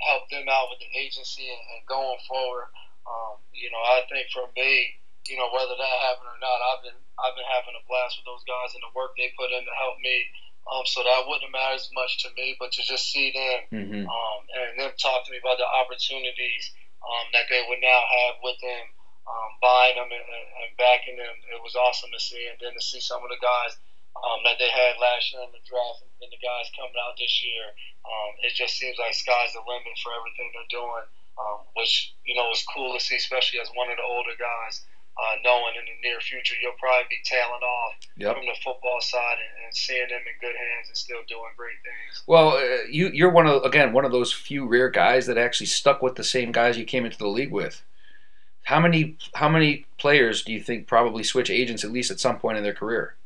help 0.00 0.22
them 0.32 0.48
out 0.48 0.72
with 0.72 0.80
the 0.80 0.90
agency 0.96 1.44
and, 1.44 1.62
and 1.76 1.80
going 1.84 2.18
forward. 2.26 2.72
Um, 3.04 3.36
you 3.52 3.68
know, 3.68 3.82
I 3.84 4.04
think 4.08 4.32
for 4.32 4.48
me, 4.56 4.96
you 5.28 5.36
know, 5.36 5.52
whether 5.52 5.76
that 5.76 5.96
happened 6.08 6.32
or 6.32 6.40
not, 6.40 6.58
I've 6.72 6.82
been 6.82 7.00
I've 7.20 7.36
been 7.36 7.48
having 7.52 7.76
a 7.76 7.84
blast 7.84 8.16
with 8.16 8.24
those 8.24 8.44
guys 8.48 8.72
and 8.72 8.82
the 8.84 8.92
work 8.96 9.12
they 9.14 9.28
put 9.36 9.52
in 9.52 9.60
to 9.60 9.74
help 9.76 10.00
me 10.00 10.24
Um, 10.70 10.84
so 10.86 11.02
that 11.02 11.24
wouldn't 11.26 11.44
have 11.48 11.52
mattered 11.52 11.80
as 11.82 11.90
much 11.92 12.22
to 12.22 12.28
me, 12.36 12.54
but 12.60 12.70
to 12.72 12.82
just 12.84 13.10
see 13.10 13.32
them 13.32 13.60
Mm-hmm. 13.80 14.04
um, 14.06 14.38
and 14.54 14.78
them 14.80 14.92
talk 14.98 15.24
to 15.26 15.30
me 15.32 15.38
about 15.38 15.58
the 15.58 15.66
opportunities 15.66 16.72
um, 17.02 17.26
that 17.32 17.46
they 17.48 17.62
would 17.68 17.80
now 17.80 18.02
have 18.02 18.34
with 18.42 18.58
them, 18.60 18.84
um, 19.26 19.50
buying 19.60 19.96
them 19.96 20.08
and, 20.10 20.26
and 20.26 20.70
backing 20.76 21.16
them. 21.16 21.36
It 21.52 21.60
was 21.62 21.76
awesome 21.76 22.10
to 22.12 22.20
see, 22.20 22.40
and 22.48 22.58
then 22.60 22.72
to 22.74 22.82
see 22.82 23.00
some 23.00 23.20
of 23.22 23.30
the 23.30 23.40
guys 23.40 23.76
um, 24.16 24.40
that 24.44 24.58
they 24.58 24.68
had 24.68 24.98
last 25.00 25.32
year 25.32 25.42
in 25.44 25.52
the 25.54 25.62
draft 25.64 26.02
and, 26.04 26.10
the 26.30 26.38
guys 26.44 26.70
coming 26.78 26.94
out 27.00 27.16
this 27.18 27.42
year. 27.42 27.74
Um, 28.06 28.30
it 28.46 28.54
just 28.54 28.78
seems 28.78 28.94
like 29.02 29.12
sky's 29.16 29.50
the 29.56 29.64
limit 29.66 29.96
for 29.98 30.14
everything 30.14 30.46
they're 30.54 30.72
doing, 30.72 31.04
um, 31.40 31.66
which 31.74 32.14
you 32.24 32.36
know 32.38 32.46
is 32.54 32.62
cool 32.70 32.94
to 32.94 33.00
see, 33.02 33.16
especially 33.16 33.58
as 33.58 33.68
one 33.74 33.90
of 33.90 33.96
the 33.96 34.06
older 34.06 34.36
guys. 34.38 34.84
Uh, 35.20 35.36
knowing 35.44 35.74
in 35.76 35.84
the 35.84 36.08
near 36.08 36.18
future 36.20 36.54
you'll 36.62 36.72
probably 36.80 37.04
be 37.10 37.18
tailing 37.24 37.60
off 37.60 37.92
Yep. 38.16 38.36
from 38.36 38.46
the 38.46 38.54
football 38.64 39.00
side 39.02 39.36
and, 39.36 39.66
and 39.66 39.74
seeing 39.76 40.08
them 40.08 40.20
in 40.20 40.36
good 40.40 40.56
hands 40.56 40.88
and 40.88 40.96
still 40.96 41.18
doing 41.28 41.50
great 41.58 41.76
things. 41.82 42.22
Well, 42.26 42.56
uh, 42.56 42.84
you 42.88 43.10
you're 43.12 43.30
one 43.30 43.46
of 43.46 43.64
again 43.64 43.92
one 43.92 44.04
of 44.04 44.12
those 44.12 44.32
few 44.32 44.66
rare 44.66 44.88
guys 44.88 45.26
that 45.26 45.36
actually 45.36 45.66
stuck 45.66 46.00
with 46.00 46.14
the 46.14 46.24
same 46.24 46.52
guys 46.52 46.78
you 46.78 46.84
came 46.84 47.04
into 47.04 47.18
the 47.18 47.26
league 47.26 47.50
with. 47.50 47.82
How 48.64 48.80
many 48.80 49.16
how 49.34 49.48
many 49.48 49.86
players 49.98 50.42
do 50.42 50.52
you 50.52 50.60
think 50.60 50.86
probably 50.86 51.22
switch 51.22 51.50
agents 51.50 51.84
at 51.84 51.90
least 51.90 52.10
at 52.10 52.20
some 52.20 52.38
point 52.38 52.58
in 52.58 52.64
their 52.64 52.74
career? 52.74 53.16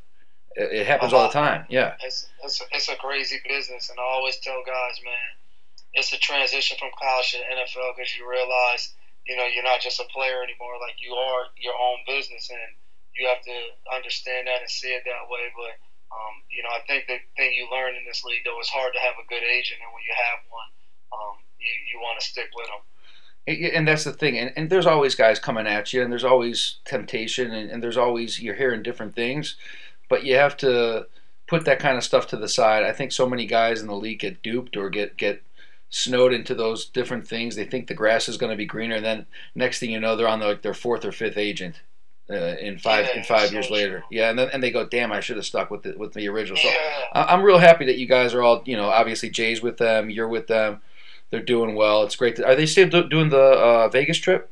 It, 0.56 0.86
happens 0.86 1.12
all 1.12 1.26
the 1.26 1.34
time. 1.34 1.66
Yeah. 1.68 1.98
it's 1.98 2.30
it's 2.44 2.60
a, 2.62 2.64
it's 2.70 2.88
a 2.88 2.94
crazy 2.94 3.42
business, 3.42 3.90
and 3.90 3.98
I 3.98 4.06
always 4.06 4.38
tell 4.38 4.62
guys, 4.62 5.02
man, 5.02 5.30
it's 5.94 6.12
a 6.14 6.18
transition 6.18 6.78
from 6.78 6.94
college 6.94 7.34
to 7.34 7.42
the 7.42 7.46
NFL 7.50 7.98
because 7.98 8.14
you 8.14 8.22
realize, 8.22 8.94
you 9.26 9.34
know, 9.34 9.46
you're 9.50 9.66
not 9.66 9.82
just 9.82 9.98
a 9.98 10.06
player 10.14 10.46
anymore. 10.46 10.78
Like 10.78 10.94
you 11.02 11.10
are 11.10 11.50
your 11.58 11.74
own 11.74 12.06
business, 12.06 12.50
and 12.54 12.70
you 13.18 13.26
have 13.26 13.42
to 13.42 13.56
understand 13.90 14.46
that 14.46 14.62
and 14.62 14.70
see 14.70 14.94
it 14.94 15.02
that 15.02 15.26
way. 15.26 15.50
But 15.58 15.74
um, 16.14 16.34
you 16.46 16.62
know, 16.62 16.70
I 16.70 16.86
think 16.86 17.10
the 17.10 17.18
thing 17.34 17.50
you 17.50 17.66
learn 17.66 17.98
in 17.98 18.06
this 18.06 18.22
league, 18.22 18.46
though, 18.46 18.58
it's 18.62 18.70
hard 18.70 18.94
to 18.94 19.02
have 19.02 19.18
a 19.18 19.26
good 19.26 19.42
agent, 19.42 19.82
and 19.82 19.90
when 19.90 20.06
you 20.06 20.14
have 20.14 20.38
one, 20.54 20.70
um, 21.10 21.36
you 21.58 21.72
you 21.90 21.96
want 21.98 22.22
to 22.22 22.24
stick 22.26 22.46
with 22.54 22.70
them. 22.70 22.82
And 23.46 23.86
that's 23.86 24.04
the 24.04 24.12
thing, 24.12 24.38
and, 24.38 24.52
and 24.56 24.70
there's 24.70 24.86
always 24.86 25.14
guys 25.14 25.38
coming 25.38 25.66
at 25.66 25.92
you, 25.92 26.00
and 26.02 26.10
there's 26.10 26.24
always 26.24 26.76
temptation, 26.86 27.50
and, 27.52 27.70
and 27.70 27.82
there's 27.82 27.98
always 27.98 28.40
you're 28.40 28.54
hearing 28.54 28.82
different 28.82 29.14
things, 29.14 29.56
but 30.08 30.24
you 30.24 30.34
have 30.36 30.56
to 30.58 31.06
put 31.46 31.66
that 31.66 31.78
kind 31.78 31.98
of 31.98 32.04
stuff 32.04 32.26
to 32.28 32.36
the 32.38 32.48
side. 32.48 32.84
I 32.84 32.92
think 32.92 33.12
so 33.12 33.28
many 33.28 33.44
guys 33.44 33.82
in 33.82 33.86
the 33.86 33.94
league 33.94 34.20
get 34.20 34.42
duped 34.42 34.78
or 34.78 34.88
get 34.88 35.18
get 35.18 35.42
snowed 35.90 36.32
into 36.32 36.54
those 36.54 36.86
different 36.86 37.28
things. 37.28 37.54
They 37.54 37.66
think 37.66 37.86
the 37.86 37.92
grass 37.94 38.30
is 38.30 38.38
going 38.38 38.50
to 38.50 38.56
be 38.56 38.64
greener, 38.64 38.96
and 38.96 39.04
then 39.04 39.26
next 39.54 39.78
thing 39.78 39.90
you 39.90 40.00
know, 40.00 40.16
they're 40.16 40.26
on 40.26 40.40
like 40.40 40.62
their 40.62 40.72
fourth 40.72 41.04
or 41.04 41.12
fifth 41.12 41.36
agent 41.36 41.82
uh, 42.30 42.34
in 42.58 42.78
five 42.78 43.04
Yeah, 43.06 43.18
in 43.18 43.24
five 43.24 43.48
so 43.48 43.52
years 43.52 43.68
later. 43.68 44.04
Yeah, 44.10 44.30
and 44.30 44.38
then 44.38 44.48
and 44.54 44.62
they 44.62 44.70
go, 44.70 44.86
damn, 44.86 45.12
I 45.12 45.20
should 45.20 45.36
have 45.36 45.44
stuck 45.44 45.70
with 45.70 45.82
the 45.82 45.92
with 45.98 46.14
the 46.14 46.26
original. 46.28 46.56
So 46.56 46.68
Yeah. 46.68 46.76
I- 47.12 47.34
I'm 47.34 47.42
real 47.42 47.58
happy 47.58 47.84
that 47.84 47.98
you 47.98 48.06
guys 48.06 48.32
are 48.32 48.42
all, 48.42 48.62
you 48.64 48.78
know, 48.78 48.88
obviously 48.88 49.28
Jay's 49.28 49.60
with 49.60 49.76
them, 49.76 50.08
you're 50.08 50.28
with 50.28 50.46
them. 50.46 50.80
They're 51.34 51.42
doing 51.42 51.74
well. 51.74 52.04
It's 52.04 52.14
great. 52.14 52.36
To, 52.36 52.46
are 52.46 52.54
they 52.54 52.64
still 52.64 52.88
do, 52.88 53.08
doing 53.08 53.28
the 53.28 53.42
uh, 53.42 53.88
Vegas 53.88 54.18
trip? 54.18 54.48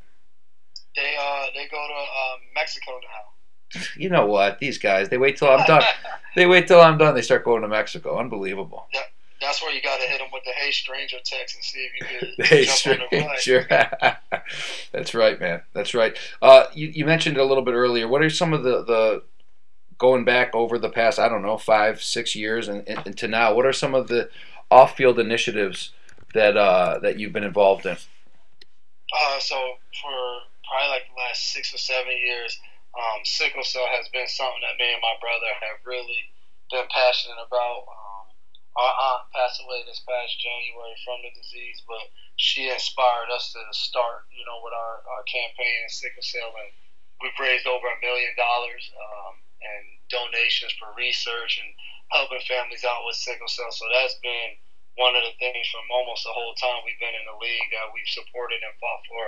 They 0.97 1.15
uh 1.17 1.47
they 1.55 1.69
go 1.69 1.77
to 1.77 1.95
uh, 1.95 2.37
Mexico 2.57 2.91
now. 3.01 3.81
You 3.97 4.11
know 4.11 4.27
what? 4.27 4.59
These 4.59 4.79
guys, 4.79 5.09
they 5.09 5.17
wait 5.17 5.37
till 5.37 5.49
I'm 5.49 5.65
done. 5.65 5.85
They 6.35 6.47
wait 6.47 6.67
till 6.67 6.81
I'm 6.81 6.97
done. 6.99 7.15
They 7.15 7.21
start 7.23 7.45
going 7.45 7.61
to 7.63 7.69
Mexico. 7.69 8.19
Unbelievable. 8.19 8.87
Yeah, 8.93 9.01
That's 9.41 9.63
where 9.63 9.71
you 9.71 9.81
got 9.83 10.01
to 10.01 10.07
hit 10.09 10.19
them 10.19 10.29
with 10.33 10.43
the 10.45 10.51
"Hey 10.57 10.73
stranger" 10.73 11.19
text 11.23 11.55
and 11.55 11.63
see 11.63 11.87
if 11.87 11.93
you 12.01 12.19
can 12.37 12.45
Hey, 12.47 12.65
jump 12.65 13.01
on 13.01 13.07
their 13.11 13.27
plane. 13.27 13.39
sure. 13.39 13.67
That's 14.93 15.15
right, 15.15 15.39
man. 15.39 15.63
That's 15.75 15.95
right. 15.95 16.17
Uh, 16.41 16.65
you, 16.75 16.89
you 16.89 17.05
mentioned 17.05 17.37
it 17.37 17.41
a 17.41 17.45
little 17.45 17.63
bit 17.63 17.75
earlier. 17.75 18.09
What 18.09 18.23
are 18.23 18.31
some 18.31 18.53
of 18.53 18.65
the, 18.65 18.83
the 18.83 19.23
going 19.99 20.25
back 20.25 20.55
over 20.55 20.79
the 20.79 20.89
past, 20.91 21.19
I 21.21 21.29
don't 21.29 21.43
know, 21.43 21.59
five, 21.59 22.03
six 22.03 22.35
years 22.35 22.67
and, 22.67 22.83
and, 22.89 23.07
and 23.07 23.19
to 23.19 23.29
now, 23.29 23.55
what 23.55 23.67
are 23.67 23.73
some 23.73 23.95
of 23.95 24.09
the 24.09 24.31
off 24.71 24.97
field 24.97 25.19
initiatives 25.19 25.91
that 26.35 26.57
uh, 26.57 26.99
that 27.01 27.19
you've 27.19 27.33
been 27.33 27.45
involved 27.45 27.87
in? 27.87 27.97
Uh, 27.97 29.39
so 29.41 29.57
for 30.01 30.17
probably 30.65 30.89
like 30.89 31.05
the 31.09 31.21
last 31.21 31.53
six 31.53 31.75
or 31.75 31.79
seven 31.79 32.17
years, 32.17 32.57
um, 32.97 33.21
sickle 33.25 33.65
cell 33.65 33.89
has 33.93 34.09
been 34.09 34.29
something 34.29 34.65
that 34.65 34.81
me 34.81 34.89
and 34.93 35.05
my 35.05 35.17
brother 35.21 35.53
have 35.61 35.85
really 35.85 36.33
been 36.73 36.89
passionate 36.89 37.41
about. 37.45 37.85
Um, 37.89 38.25
our 38.73 38.93
aunt 38.93 39.29
passed 39.37 39.61
away 39.61 39.85
this 39.85 40.01
past 40.09 40.41
January 40.41 40.97
from 41.05 41.21
the 41.21 41.33
disease, 41.37 41.85
but 41.85 42.09
she 42.41 42.73
inspired 42.73 43.29
us 43.29 43.53
to 43.53 43.61
start, 43.77 44.25
you 44.33 44.45
know, 44.49 44.65
with 44.65 44.73
our, 44.73 45.05
our 45.13 45.25
campaign 45.29 45.77
in 45.85 45.93
sickle 45.93 46.25
cell, 46.25 46.57
and 46.57 46.73
we've 47.21 47.37
raised 47.37 47.69
over 47.69 47.85
a 47.85 48.01
million 48.01 48.33
dollars 48.41 48.89
um, 48.97 49.37
and 49.61 49.85
donations 50.09 50.73
for 50.81 50.89
research 50.97 51.61
and 51.61 51.71
helping 52.17 52.41
families 52.49 52.85
out 52.85 53.05
with 53.05 53.17
sickle 53.21 53.49
cell. 53.49 53.69
So 53.73 53.85
that's 53.93 54.17
been 54.25 54.57
one 54.97 55.17
of 55.17 55.25
the 55.25 55.35
things 55.41 55.67
from 55.73 55.85
almost 55.91 56.25
the 56.25 56.35
whole 56.37 56.55
time 56.61 56.85
we've 56.85 57.01
been 57.01 57.15
in 57.17 57.27
the 57.29 57.39
league 57.41 57.71
that 57.73 57.89
we've 57.93 58.09
supported 58.13 58.61
and 58.61 58.75
fought 58.81 59.03
for. 59.09 59.25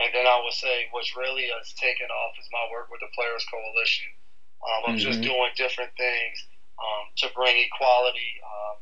And 0.00 0.08
then 0.14 0.24
I 0.26 0.40
would 0.40 0.56
say 0.56 0.88
what's 0.90 1.12
really 1.16 1.48
has 1.52 1.72
taken 1.76 2.08
off 2.08 2.32
is 2.40 2.48
my 2.52 2.64
work 2.72 2.88
with 2.88 3.00
the 3.04 3.12
Players 3.12 3.44
Coalition. 3.50 4.08
Um, 4.62 4.94
of 4.94 4.96
just 4.96 5.18
Mhm. 5.18 5.24
doing 5.24 5.50
different 5.56 5.90
things 5.96 6.46
um, 6.78 7.10
to 7.16 7.28
bring 7.30 7.58
equality 7.58 8.40
um, 8.46 8.76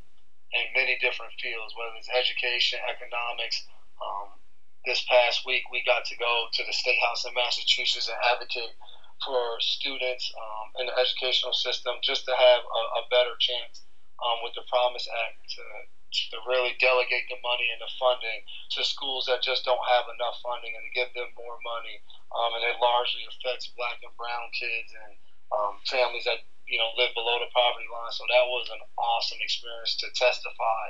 in 0.53 0.73
many 0.75 0.99
different 0.99 1.33
fields, 1.41 1.75
whether 1.75 1.97
it's 1.97 2.09
education, 2.11 2.79
economics. 2.87 3.67
Um, 4.01 4.41
this 4.85 5.03
past 5.09 5.47
week, 5.47 5.65
we 5.71 5.83
got 5.85 6.05
to 6.05 6.17
go 6.17 6.49
to 6.53 6.65
the 6.65 6.73
State 6.73 7.01
House 7.01 7.25
in 7.25 7.33
Massachusetts 7.33 8.09
and 8.09 8.17
advocate 8.29 8.77
for 9.25 9.59
students 9.61 10.33
um, 10.37 10.73
in 10.81 10.87
the 10.87 10.97
educational 10.99 11.53
system 11.55 11.97
just 12.03 12.25
to 12.27 12.35
have 12.37 12.61
a, 12.63 12.83
a 13.01 13.09
better 13.11 13.37
chance 13.41 13.85
um, 14.25 14.39
with 14.45 14.53
the 14.55 14.63
Promise 14.69 15.09
Act 15.09 15.37
to, 15.57 15.63
to 16.11 16.37
really 16.47 16.75
delegate 16.83 17.31
the 17.31 17.39
money 17.41 17.71
and 17.71 17.79
the 17.79 17.91
funding 17.99 18.43
to 18.75 18.83
schools 18.83 19.31
that 19.31 19.43
just 19.43 19.63
don't 19.63 19.83
have 19.87 20.11
enough 20.11 20.39
funding 20.43 20.75
and 20.75 20.83
to 20.83 20.93
give 20.93 21.11
them 21.15 21.31
more 21.39 21.59
money. 21.63 22.03
Um, 22.35 22.51
and 22.59 22.63
it 22.67 22.79
largely 22.83 23.23
affects 23.31 23.71
black 23.79 24.03
and 24.03 24.15
brown 24.19 24.51
kids 24.55 24.91
and 24.91 25.13
um, 25.55 25.79
families 25.87 26.27
that 26.27 26.43
you 26.67 26.79
know 26.79 26.91
live 26.99 27.15
below 27.15 27.39
the 27.39 27.51
poverty 27.55 27.87
line. 27.91 28.15
So 28.15 28.27
that 28.27 28.47
was 28.47 28.67
an 28.71 28.83
awesome 28.99 29.39
experience 29.43 29.99
to 30.03 30.11
testify 30.15 30.85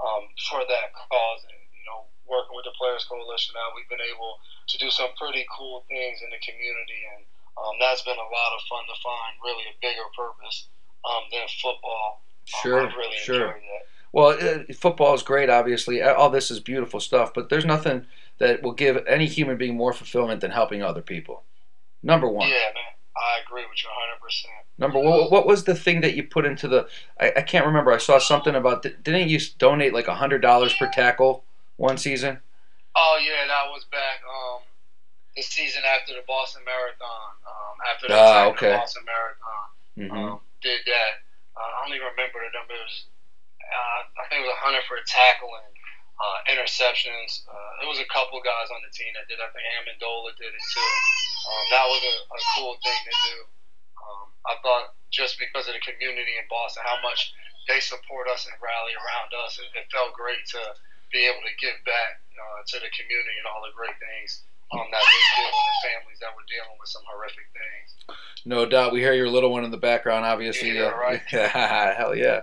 um, 0.00 0.28
for 0.48 0.64
that 0.64 0.92
cause. 0.96 1.40
And 1.48 1.60
you 1.76 1.84
know, 1.88 2.08
working 2.24 2.56
with 2.56 2.68
the 2.68 2.76
Players 2.76 3.04
Coalition 3.04 3.56
now, 3.56 3.72
we've 3.76 3.88
been 3.88 4.04
able 4.04 4.40
to 4.72 4.76
do 4.80 4.88
some 4.88 5.12
pretty 5.20 5.44
cool 5.52 5.84
things 5.88 6.24
in 6.24 6.32
the 6.32 6.40
community, 6.40 7.00
and 7.16 7.24
um, 7.60 7.76
that's 7.80 8.04
been 8.04 8.20
a 8.20 8.30
lot 8.32 8.50
of 8.56 8.60
fun 8.68 8.84
to 8.88 8.96
find 9.04 9.32
really 9.44 9.68
a 9.68 9.76
bigger 9.84 10.08
purpose 10.16 10.68
um, 11.04 11.28
than 11.28 11.44
football. 11.60 12.20
Um, 12.20 12.60
Sure, 12.62 12.80
I've 12.82 12.96
really 12.98 13.16
sure. 13.22 13.54
Well, 14.12 14.36
uh, 14.40 14.72
football 14.74 15.14
is 15.14 15.22
great, 15.22 15.48
obviously. 15.48 16.02
All 16.02 16.28
this 16.30 16.50
is 16.50 16.60
beautiful 16.60 17.00
stuff, 17.00 17.32
but 17.34 17.48
there's 17.48 17.64
nothing 17.64 18.06
that 18.38 18.62
will 18.62 18.72
give 18.72 19.04
any 19.06 19.26
human 19.26 19.56
being 19.56 19.76
more 19.76 19.92
fulfillment 19.92 20.40
than 20.42 20.50
helping 20.50 20.82
other 20.82 21.00
people. 21.02 21.44
Number 22.02 22.28
one. 22.28 22.48
Yeah, 22.48 22.54
man, 22.74 22.92
I 23.16 23.40
agree 23.46 23.62
with 23.62 23.82
you 23.82 23.88
100. 23.88 24.20
percent 24.20 24.52
Number 24.78 24.98
what, 24.98 25.30
what 25.30 25.46
was 25.46 25.64
the 25.64 25.74
thing 25.74 26.00
that 26.00 26.14
you 26.14 26.24
put 26.24 26.44
into 26.44 26.66
the? 26.66 26.88
I, 27.20 27.32
I 27.36 27.42
can't 27.42 27.66
remember. 27.66 27.92
I 27.92 27.98
saw 27.98 28.18
something 28.18 28.54
about. 28.54 28.82
Didn't 28.82 29.28
you 29.28 29.38
donate 29.58 29.92
like 29.94 30.08
a 30.08 30.14
hundred 30.14 30.40
dollars 30.40 30.74
per 30.74 30.90
tackle 30.90 31.44
one 31.76 31.98
season? 31.98 32.40
Oh 32.96 33.18
yeah, 33.22 33.46
that 33.46 33.70
was 33.70 33.84
back 33.92 34.20
um, 34.24 34.62
the 35.36 35.42
season 35.42 35.82
after 35.86 36.14
the 36.14 36.24
Boston 36.26 36.62
Marathon. 36.64 37.30
Um, 37.46 37.76
after 37.94 38.08
the, 38.08 38.14
Ah, 38.16 38.46
okay. 38.50 38.70
the 38.72 38.76
Boston 38.78 39.04
Marathon, 39.06 39.66
hmm 39.96 40.32
um, 40.32 40.40
did 40.62 40.80
that. 40.86 41.12
Uh, 41.54 41.60
I 41.60 41.86
don't 41.86 41.94
even 41.94 42.08
remember 42.16 42.40
the 42.40 42.50
number. 42.58 42.74
It 42.74 42.82
was, 42.82 43.04
uh, 43.70 44.00
I 44.18 44.24
think 44.28 44.42
it 44.42 44.48
was 44.48 44.56
a 44.56 44.62
hundred 44.62 44.84
for 44.90 44.98
a 44.98 45.04
tackle 45.06 45.50
and 45.50 45.72
uh, 46.18 46.38
interceptions. 46.50 47.46
Uh, 47.46 47.82
it 47.82 47.88
was 47.90 47.98
a 47.98 48.08
couple 48.10 48.38
guys 48.42 48.68
on 48.70 48.80
the 48.82 48.92
team 48.94 49.10
that 49.18 49.26
did. 49.26 49.42
I 49.42 49.50
think 49.50 49.64
Amendola 49.82 50.34
did 50.38 50.50
it 50.52 50.64
too. 50.70 50.92
Um, 51.50 51.64
that 51.74 51.86
was 51.90 52.02
a, 52.02 52.16
a 52.30 52.40
cool 52.54 52.74
thing 52.78 53.00
to 53.02 53.14
do. 53.26 53.36
Um, 53.98 54.26
I 54.46 54.54
thought 54.62 54.94
just 55.10 55.36
because 55.38 55.66
of 55.66 55.74
the 55.74 55.82
community 55.82 56.38
in 56.38 56.46
Boston, 56.46 56.86
how 56.86 56.98
much 57.02 57.34
they 57.66 57.82
support 57.82 58.26
us 58.30 58.46
and 58.46 58.54
rally 58.58 58.94
around 58.94 59.30
us, 59.46 59.58
it, 59.58 59.68
it 59.78 59.86
felt 59.90 60.14
great 60.14 60.42
to 60.54 60.62
be 61.10 61.26
able 61.28 61.42
to 61.44 61.54
give 61.60 61.76
back 61.84 62.22
uh, 62.34 62.60
to 62.66 62.76
the 62.80 62.90
community 62.96 63.36
and 63.38 63.46
all 63.46 63.62
the 63.62 63.74
great 63.76 63.94
things 64.00 64.42
um, 64.72 64.88
that 64.90 65.04
they 65.04 65.22
did 65.36 65.50
with 65.52 65.68
the 65.68 65.78
families 65.84 66.18
that 66.24 66.32
were 66.32 66.46
dealing 66.48 66.74
with 66.80 66.88
some 66.88 67.04
horrific 67.06 67.46
things. 67.52 67.88
No 68.44 68.66
doubt. 68.66 68.92
We 68.92 69.00
hear 69.00 69.12
your 69.12 69.28
little 69.28 69.52
one 69.52 69.64
in 69.64 69.70
the 69.70 69.78
background, 69.78 70.24
obviously. 70.24 70.72
Yeah, 70.72 70.90
right. 70.96 71.20
hell 71.28 72.16
yeah. 72.16 72.42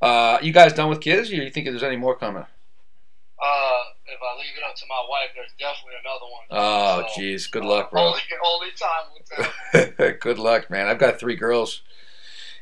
Uh, 0.00 0.38
you 0.42 0.52
guys 0.52 0.72
done 0.72 0.88
with 0.88 1.00
kids? 1.00 1.30
Or 1.30 1.34
you 1.34 1.50
think 1.50 1.66
there's 1.66 1.82
any 1.82 1.96
more 1.96 2.16
coming? 2.16 2.42
Uh, 2.42 3.80
if 4.06 4.18
I 4.22 4.38
leave 4.38 4.56
it 4.56 4.64
up 4.68 4.74
to 4.76 4.84
my 4.88 5.06
wife, 5.08 5.30
there's 5.34 5.52
definitely 5.58 5.94
another 6.04 6.26
one. 6.30 6.44
Oh, 6.50 7.06
So, 7.14 7.20
jeez. 7.20 7.50
Good 7.50 7.64
uh, 7.64 7.68
luck, 7.68 7.90
bro. 7.90 8.06
Only, 8.06 8.20
only 8.44 8.68
time 8.78 9.10
will 9.12 9.92
tell. 9.98 10.12
Good 10.20 10.38
luck, 10.38 10.70
man. 10.70 10.86
I've 10.88 10.98
got 10.98 11.18
three 11.18 11.36
girls. 11.36 11.82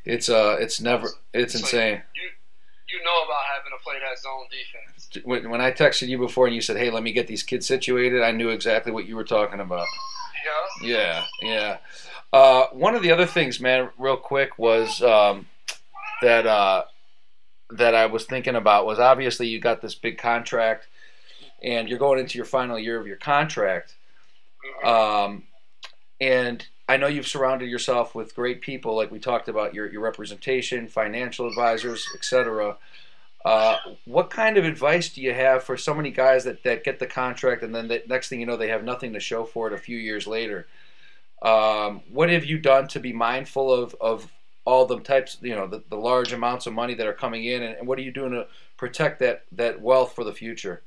It's 0.05 0.29
uh, 0.29 0.57
it's 0.61 0.81
never, 0.81 1.09
it's 1.35 1.53
So 1.53 1.59
insane. 1.61 2.03
You 2.15 2.29
you 2.89 3.05
know 3.05 3.23
about 3.25 3.43
having 3.55 3.73
to 3.77 3.85
play 3.85 3.97
that 4.01 4.19
zone 4.19 4.47
defense. 4.51 5.27
When, 5.27 5.51
when 5.51 5.61
I 5.61 5.71
texted 5.71 6.09
you 6.09 6.19
before 6.19 6.47
and 6.47 6.55
you 6.55 6.63
said, 6.63 6.77
"Hey, 6.77 6.91
let 6.91 7.03
me 7.03 7.13
get 7.13 7.27
these 7.27 7.43
kids 7.43 7.67
situated," 7.67 8.23
I 8.23 8.31
knew 8.31 8.49
exactly 8.49 8.93
what 8.93 9.07
you 9.07 9.17
were 9.17 9.25
talking 9.25 9.61
about. 9.61 9.87
Yeah. 10.83 10.89
Yeah, 10.89 11.25
yeah. 11.43 11.77
Uh, 12.33 12.67
one 12.73 12.95
of 12.95 13.03
the 13.03 13.11
other 13.11 13.27
things, 13.27 13.61
man, 13.61 13.91
real 13.99 14.17
quick, 14.17 14.59
was 14.59 15.03
um, 15.03 15.47
that 16.23 16.47
uh, 16.47 16.85
that 17.71 17.95
I 17.95 18.07
was 18.07 18.25
thinking 18.25 18.57
about 18.57 18.87
was 18.87 18.99
obviously 18.99 19.49
you 19.49 19.61
got 19.61 19.83
this 19.83 19.95
big 19.95 20.19
contract, 20.19 20.89
and 21.63 21.89
you're 21.89 21.99
going 21.99 22.19
into 22.19 22.39
your 22.39 22.45
final 22.45 22.79
year 22.79 23.01
of 23.01 23.07
your 23.07 23.17
contract. 23.17 23.95
Um, 24.85 25.45
and 26.21 26.67
I 26.89 26.97
know 26.97 27.07
you've 27.07 27.29
surrounded 27.29 27.69
yourself 27.69 28.15
with 28.15 28.35
great 28.35 28.61
people, 28.61 28.97
like 28.97 29.11
we 29.11 29.19
talked 29.19 29.49
about 29.49 29.75
your 29.75 29.91
your 29.91 30.01
representation, 30.01 30.89
financial 30.89 31.47
advisors, 31.47 32.07
etc. 32.15 32.77
Uh, 33.45 33.77
what 34.05 34.31
kind 34.31 34.57
of 34.57 34.65
advice 34.65 35.11
do 35.11 35.21
you 35.21 35.33
have 35.33 35.63
for 35.63 35.77
so 35.77 35.95
many 35.95 36.11
guys 36.11 36.45
that, 36.45 36.63
that 36.65 36.85
get 36.85 36.99
the 36.99 37.07
contract 37.07 37.63
and 37.63 37.75
then 37.75 37.89
the 37.89 38.03
next 38.09 38.29
thing 38.29 38.41
you 38.41 38.47
know 38.47 38.57
they 38.57 38.69
have 38.69 38.83
nothing 38.83 39.13
to 39.13 39.21
show 39.21 39.45
for 39.45 39.69
it 39.69 39.73
a 39.73 39.79
few 39.79 39.97
years 39.97 40.27
later? 40.27 40.67
Um, 41.41 42.03
what 42.11 42.31
have 42.31 42.45
you 42.45 42.59
done 42.59 42.89
to 42.89 43.01
be 43.01 43.13
mindful 43.13 43.73
of, 43.73 43.95
of 44.01 44.31
all 44.69 44.85
the 44.85 45.01
types, 45.01 45.41
you 45.41 45.57
know, 45.57 45.65
the, 45.65 45.81
the 45.89 45.97
large 45.97 46.37
amounts 46.37 46.69
of 46.69 46.77
money 46.77 46.93
that 46.93 47.09
are 47.09 47.17
coming 47.17 47.49
in, 47.49 47.65
and, 47.65 47.81
and 47.81 47.89
what 47.89 47.97
are 47.97 48.05
you 48.05 48.13
doing 48.13 48.37
to 48.37 48.45
protect 48.77 49.17
that, 49.25 49.49
that 49.49 49.81
wealth 49.81 50.13
for 50.13 50.29
the 50.29 50.37
future? 50.37 50.85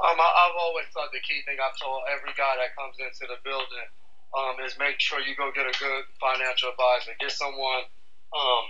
Um, 0.00 0.16
I, 0.16 0.28
I've 0.48 0.56
always 0.56 0.88
thought 0.96 1.12
the 1.12 1.20
key 1.20 1.44
thing 1.44 1.60
I've 1.60 1.76
told 1.76 2.08
every 2.08 2.32
guy 2.40 2.56
that 2.56 2.72
comes 2.72 2.96
into 2.96 3.28
the 3.28 3.36
building 3.44 3.88
um, 4.32 4.56
is 4.64 4.80
make 4.80 4.96
sure 4.96 5.20
you 5.20 5.36
go 5.36 5.52
get 5.52 5.68
a 5.68 5.76
good 5.76 6.08
financial 6.16 6.72
advisor. 6.72 7.12
Get 7.20 7.36
someone, 7.36 7.84
um, 8.32 8.64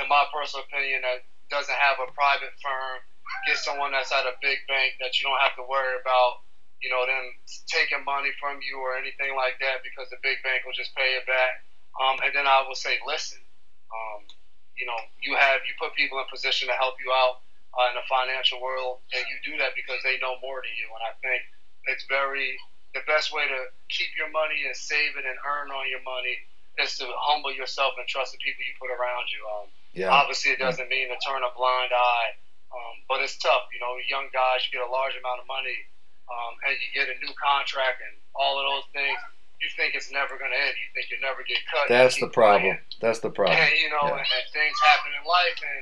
in 0.00 0.08
my 0.08 0.24
personal 0.32 0.64
opinion, 0.64 1.04
that 1.04 1.28
doesn't 1.52 1.76
have 1.76 2.00
a 2.00 2.08
private 2.16 2.56
firm. 2.64 3.04
Get 3.44 3.60
someone 3.60 3.92
that's 3.92 4.08
at 4.08 4.24
a 4.24 4.40
big 4.40 4.64
bank 4.72 4.96
that 5.04 5.20
you 5.20 5.28
don't 5.28 5.36
have 5.44 5.52
to 5.60 5.68
worry 5.68 6.00
about, 6.00 6.40
you 6.80 6.88
know, 6.88 7.04
them 7.04 7.28
taking 7.68 8.00
money 8.08 8.32
from 8.40 8.64
you 8.64 8.80
or 8.80 8.96
anything 8.96 9.36
like 9.36 9.60
that 9.60 9.84
because 9.84 10.08
the 10.08 10.16
big 10.24 10.40
bank 10.40 10.64
will 10.64 10.72
just 10.72 10.96
pay 10.96 11.20
it 11.20 11.28
back. 11.28 11.63
Um, 12.00 12.18
and 12.26 12.34
then 12.34 12.46
I 12.46 12.66
will 12.66 12.78
say, 12.78 12.98
listen, 13.06 13.38
um, 13.92 14.26
you 14.74 14.86
know, 14.86 14.98
you 15.22 15.38
have 15.38 15.62
you 15.62 15.74
put 15.78 15.94
people 15.94 16.18
in 16.18 16.26
position 16.26 16.66
to 16.66 16.74
help 16.74 16.98
you 16.98 17.14
out 17.14 17.44
uh, 17.78 17.90
in 17.90 17.94
the 17.94 18.06
financial 18.10 18.58
world, 18.58 19.02
and 19.14 19.22
you 19.30 19.36
do 19.46 19.54
that 19.62 19.78
because 19.78 20.02
they 20.02 20.18
know 20.18 20.34
more 20.42 20.58
than 20.62 20.74
you. 20.74 20.90
And 20.90 21.02
I 21.06 21.14
think 21.22 21.42
it's 21.86 22.06
very 22.10 22.58
the 22.94 23.02
best 23.10 23.34
way 23.34 23.46
to 23.46 23.60
keep 23.90 24.10
your 24.14 24.30
money 24.30 24.66
and 24.66 24.74
save 24.74 25.18
it 25.18 25.26
and 25.26 25.34
earn 25.42 25.70
on 25.74 25.90
your 25.90 26.02
money 26.06 26.38
is 26.78 26.98
to 26.98 27.06
humble 27.26 27.54
yourself 27.54 27.94
and 27.98 28.06
trust 28.06 28.34
the 28.34 28.40
people 28.42 28.62
you 28.62 28.74
put 28.78 28.90
around 28.90 29.26
you. 29.30 29.42
Um, 29.46 29.66
yeah. 29.94 30.10
Obviously, 30.10 30.54
it 30.54 30.62
doesn't 30.62 30.90
mean 30.90 31.10
to 31.10 31.18
turn 31.22 31.42
a 31.42 31.50
blind 31.54 31.94
eye, 31.94 32.30
um, 32.70 32.94
but 33.06 33.22
it's 33.22 33.38
tough. 33.38 33.70
You 33.70 33.78
know, 33.78 33.94
young 34.10 34.26
guys, 34.34 34.66
you 34.66 34.74
get 34.78 34.82
a 34.82 34.90
large 34.90 35.14
amount 35.14 35.42
of 35.42 35.46
money, 35.46 35.78
um, 36.26 36.52
and 36.66 36.74
you 36.78 36.88
get 36.94 37.10
a 37.10 37.18
new 37.22 37.30
contract 37.38 38.02
and 38.02 38.14
all 38.34 38.58
of 38.58 38.64
those 38.66 38.86
things. 38.90 39.18
You 39.64 39.72
think 39.80 39.96
it's 39.96 40.12
never 40.12 40.36
going 40.36 40.52
to 40.52 40.60
end. 40.60 40.76
You 40.76 40.88
think 40.92 41.08
you 41.08 41.16
never 41.24 41.40
get 41.48 41.56
cut. 41.72 41.88
That's 41.88 42.20
the 42.20 42.28
problem. 42.28 42.76
Playing. 42.76 43.00
That's 43.00 43.24
the 43.24 43.32
problem. 43.32 43.56
And, 43.56 43.72
you 43.80 43.88
know, 43.88 44.12
yeah. 44.12 44.20
and, 44.20 44.28
and 44.28 44.44
things 44.52 44.76
happen 44.92 45.16
in 45.16 45.24
life, 45.24 45.56
and 45.56 45.80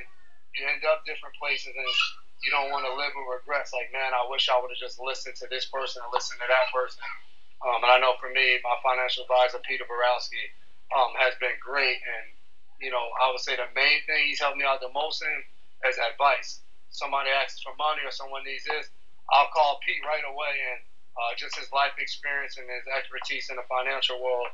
you 0.55 0.63
end 0.71 0.87
up 0.87 1.03
different 1.03 1.35
places, 1.35 1.75
and 1.75 1.91
you 2.39 2.47
don't 2.47 2.71
want 2.71 2.87
to 2.87 2.95
live 2.95 3.11
with 3.11 3.27
regrets. 3.43 3.75
Like, 3.75 3.91
man, 3.91 4.15
I 4.15 4.23
wish 4.31 4.47
I 4.47 4.55
would 4.55 4.71
have 4.71 4.79
just 4.79 5.03
listened 5.03 5.35
to 5.43 5.51
this 5.51 5.67
person 5.67 5.99
and 5.99 6.07
listened 6.15 6.39
to 6.39 6.47
that 6.47 6.71
person. 6.71 7.03
Um, 7.59 7.83
and 7.83 7.91
I 7.91 7.99
know 7.99 8.15
for 8.23 8.31
me, 8.31 8.59
my 8.63 8.79
financial 8.79 9.27
advisor, 9.27 9.59
Peter 9.67 9.83
Borowski, 9.83 10.47
um, 10.95 11.11
has 11.19 11.35
been 11.43 11.55
great, 11.59 11.99
and 11.99 12.25
you 12.79 12.91
know, 12.91 13.03
I 13.19 13.31
would 13.31 13.39
say 13.39 13.55
the 13.55 13.67
main 13.75 14.03
thing 14.07 14.27
he's 14.27 14.39
helped 14.39 14.59
me 14.59 14.67
out 14.67 14.79
the 14.79 14.91
most 14.91 15.23
in 15.23 15.39
is 15.87 15.99
advice. 15.99 16.63
Somebody 16.91 17.31
asks 17.31 17.63
for 17.63 17.75
money 17.79 18.03
or 18.03 18.11
someone 18.11 18.43
needs 18.43 18.67
this, 18.67 18.91
I'll 19.31 19.47
call 19.55 19.79
Pete 19.87 20.03
right 20.03 20.23
away, 20.27 20.53
and 20.75 20.79
uh, 21.17 21.31
just 21.37 21.57
his 21.57 21.71
life 21.71 21.93
experience 21.99 22.57
and 22.57 22.65
his 22.69 22.85
expertise 22.89 23.49
in 23.49 23.55
the 23.55 23.67
financial 23.69 24.21
world 24.21 24.47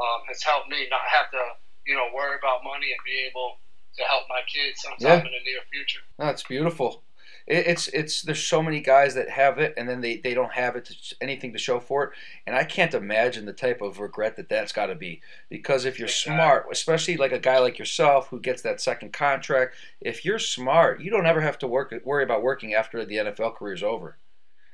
um, 0.00 0.22
has 0.28 0.42
helped 0.42 0.68
me 0.68 0.86
not 0.90 1.06
have 1.10 1.30
to, 1.30 1.42
you 1.86 1.94
know, 1.94 2.06
worry 2.14 2.36
about 2.38 2.62
money 2.62 2.90
and 2.90 3.00
be 3.04 3.26
able 3.26 3.58
to 3.96 4.02
help 4.04 4.24
my 4.28 4.40
kids 4.46 4.82
sometime 4.82 5.22
yeah. 5.22 5.26
in 5.26 5.32
the 5.32 5.44
near 5.44 5.62
future. 5.70 6.00
That's 6.18 6.42
beautiful. 6.42 7.02
It's 7.46 7.88
it's 7.88 8.22
there's 8.22 8.42
so 8.42 8.62
many 8.62 8.80
guys 8.80 9.14
that 9.16 9.28
have 9.28 9.58
it 9.58 9.74
and 9.76 9.86
then 9.86 10.00
they, 10.00 10.16
they 10.16 10.32
don't 10.32 10.52
have 10.52 10.76
it 10.76 10.86
to, 10.86 11.16
anything 11.20 11.52
to 11.52 11.58
show 11.58 11.78
for 11.78 12.04
it. 12.04 12.10
And 12.46 12.56
i 12.56 12.64
can't 12.64 12.94
imagine 12.94 13.44
the 13.44 13.52
type 13.52 13.82
of 13.82 14.00
regret 14.00 14.36
that 14.36 14.48
that's 14.48 14.72
got 14.72 14.86
to 14.86 14.94
be. 14.94 15.20
Because 15.50 15.84
if 15.84 15.98
you're 15.98 16.08
smart 16.08 16.66
especially 16.72 17.18
like 17.18 17.32
a 17.32 17.38
guy 17.38 17.58
like 17.58 17.78
yourself 17.78 18.28
who 18.28 18.40
gets 18.40 18.62
that 18.62 18.80
second 18.80 19.12
contract 19.12 19.74
if 20.00 20.24
you're 20.24 20.38
smart 20.38 21.02
you 21.02 21.10
don't 21.10 21.26
ever 21.26 21.42
have 21.42 21.58
to 21.58 21.68
work 21.68 21.94
worry 22.06 22.24
about 22.24 22.42
working 22.42 22.72
after 22.72 23.04
the 23.04 23.16
nfl 23.16 23.54
career 23.54 23.74
is 23.74 23.82
over 23.82 24.16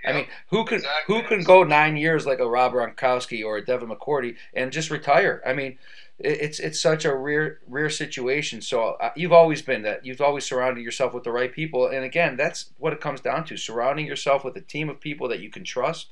I 0.05 0.13
mean, 0.13 0.27
who 0.49 0.65
can 0.65 0.79
exactly. 0.79 1.15
who 1.15 1.23
can 1.29 1.43
go 1.43 1.63
nine 1.63 1.97
years 1.97 2.27
like 2.27 2.39
a 2.39 2.49
Rob 2.49 2.73
Gronkowski 2.73 3.45
or 3.45 3.59
a 3.59 3.65
Devin 3.65 3.89
McCourty 3.89 4.37
and 4.55 4.73
just 4.73 4.91
retire? 4.91 5.43
I 5.47 5.53
mean, 5.53 5.79
it's 6.19 6.59
it's 6.59 6.81
such 6.81 7.05
a 7.05 7.15
rare 7.15 7.59
rare 7.67 7.91
situation. 7.91 8.61
So 8.61 8.93
uh, 9.01 9.11
you've 9.17 9.33
always 9.33 9.63
been 9.63 9.83
that. 9.83 10.05
You've 10.05 10.21
always 10.21 10.45
surrounded 10.45 10.83
yourself 10.83 11.13
with 11.13 11.25
the 11.25 11.33
right 11.33 11.53
people, 11.53 11.87
and 11.87 12.05
again, 12.05 12.37
that's 12.37 12.71
what 12.79 12.93
it 12.93 13.01
comes 13.01 13.21
down 13.21 13.45
to: 13.47 13.57
surrounding 13.57 14.07
yourself 14.07 14.45
with 14.45 14.57
a 14.57 14.61
team 14.61 14.89
of 14.89 15.01
people 15.01 15.29
that 15.29 15.41
you 15.41 15.51
can 15.51 15.65
trust, 15.65 16.09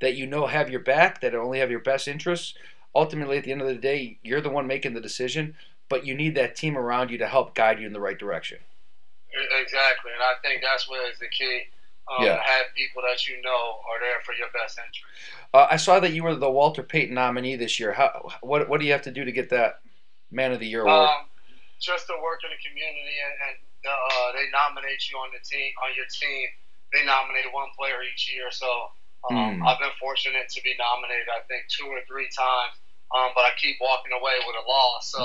that 0.00 0.16
you 0.16 0.26
know 0.26 0.46
have 0.46 0.70
your 0.70 0.80
back, 0.80 1.20
that 1.20 1.34
only 1.34 1.58
have 1.58 1.70
your 1.70 1.80
best 1.80 2.08
interests. 2.08 2.54
Ultimately, 2.94 3.38
at 3.38 3.44
the 3.44 3.52
end 3.52 3.62
of 3.62 3.68
the 3.68 3.74
day, 3.74 4.18
you're 4.22 4.40
the 4.40 4.50
one 4.50 4.66
making 4.66 4.94
the 4.94 5.00
decision, 5.00 5.54
but 5.88 6.06
you 6.06 6.14
need 6.14 6.34
that 6.34 6.56
team 6.56 6.76
around 6.76 7.10
you 7.10 7.18
to 7.18 7.28
help 7.28 7.54
guide 7.54 7.78
you 7.80 7.86
in 7.86 7.92
the 7.92 8.00
right 8.00 8.18
direction. 8.18 8.58
Exactly, 9.60 10.10
and 10.12 10.22
I 10.22 10.34
think 10.42 10.62
that's 10.62 10.88
what 10.88 11.08
is 11.10 11.18
the 11.18 11.28
key 11.28 11.64
um, 12.08 12.24
yeah. 12.24 12.40
have 12.40 12.66
people 12.76 13.02
that 13.02 13.26
you 13.26 13.40
know 13.42 13.80
are 13.84 14.00
there 14.00 14.20
for 14.24 14.32
your 14.32 14.48
best 14.52 14.78
interest. 14.78 15.04
Uh, 15.52 15.66
I 15.70 15.76
saw 15.76 16.00
that 16.00 16.12
you 16.12 16.24
were 16.24 16.34
the 16.34 16.50
Walter 16.50 16.82
Payton 16.82 17.14
nominee 17.14 17.56
this 17.56 17.78
year. 17.78 17.92
How, 17.92 18.28
what, 18.40 18.68
what 18.68 18.80
do 18.80 18.86
you 18.86 18.92
have 18.92 19.02
to 19.02 19.12
do 19.12 19.24
to 19.24 19.32
get 19.32 19.50
that 19.50 19.80
Man 20.30 20.52
of 20.52 20.60
the 20.60 20.66
Year 20.66 20.82
award? 20.82 21.10
Um, 21.10 21.28
just 21.80 22.06
to 22.08 22.16
work 22.22 22.40
in 22.44 22.50
the 22.50 22.60
community, 22.64 23.16
and, 23.22 23.34
and 23.48 23.56
uh, 23.86 24.28
they 24.34 24.50
nominate 24.50 25.04
you 25.10 25.16
on 25.18 25.30
the 25.30 25.42
team 25.44 25.70
on 25.84 25.94
your 25.94 26.08
team. 26.10 26.48
They 26.92 27.04
nominate 27.04 27.52
one 27.52 27.68
player 27.76 28.00
each 28.02 28.32
year, 28.32 28.48
so 28.50 28.66
um, 29.30 29.60
mm. 29.60 29.66
I've 29.66 29.78
been 29.78 29.94
fortunate 30.00 30.48
to 30.48 30.60
be 30.64 30.72
nominated. 30.80 31.28
I 31.28 31.44
think 31.46 31.68
two 31.68 31.86
or 31.86 32.00
three 32.08 32.28
times. 32.32 32.76
Um, 33.08 33.32
but 33.32 33.48
I 33.48 33.56
keep 33.56 33.80
walking 33.80 34.12
away 34.12 34.36
with 34.44 34.52
a 34.52 34.64
loss. 34.68 35.16
So 35.16 35.24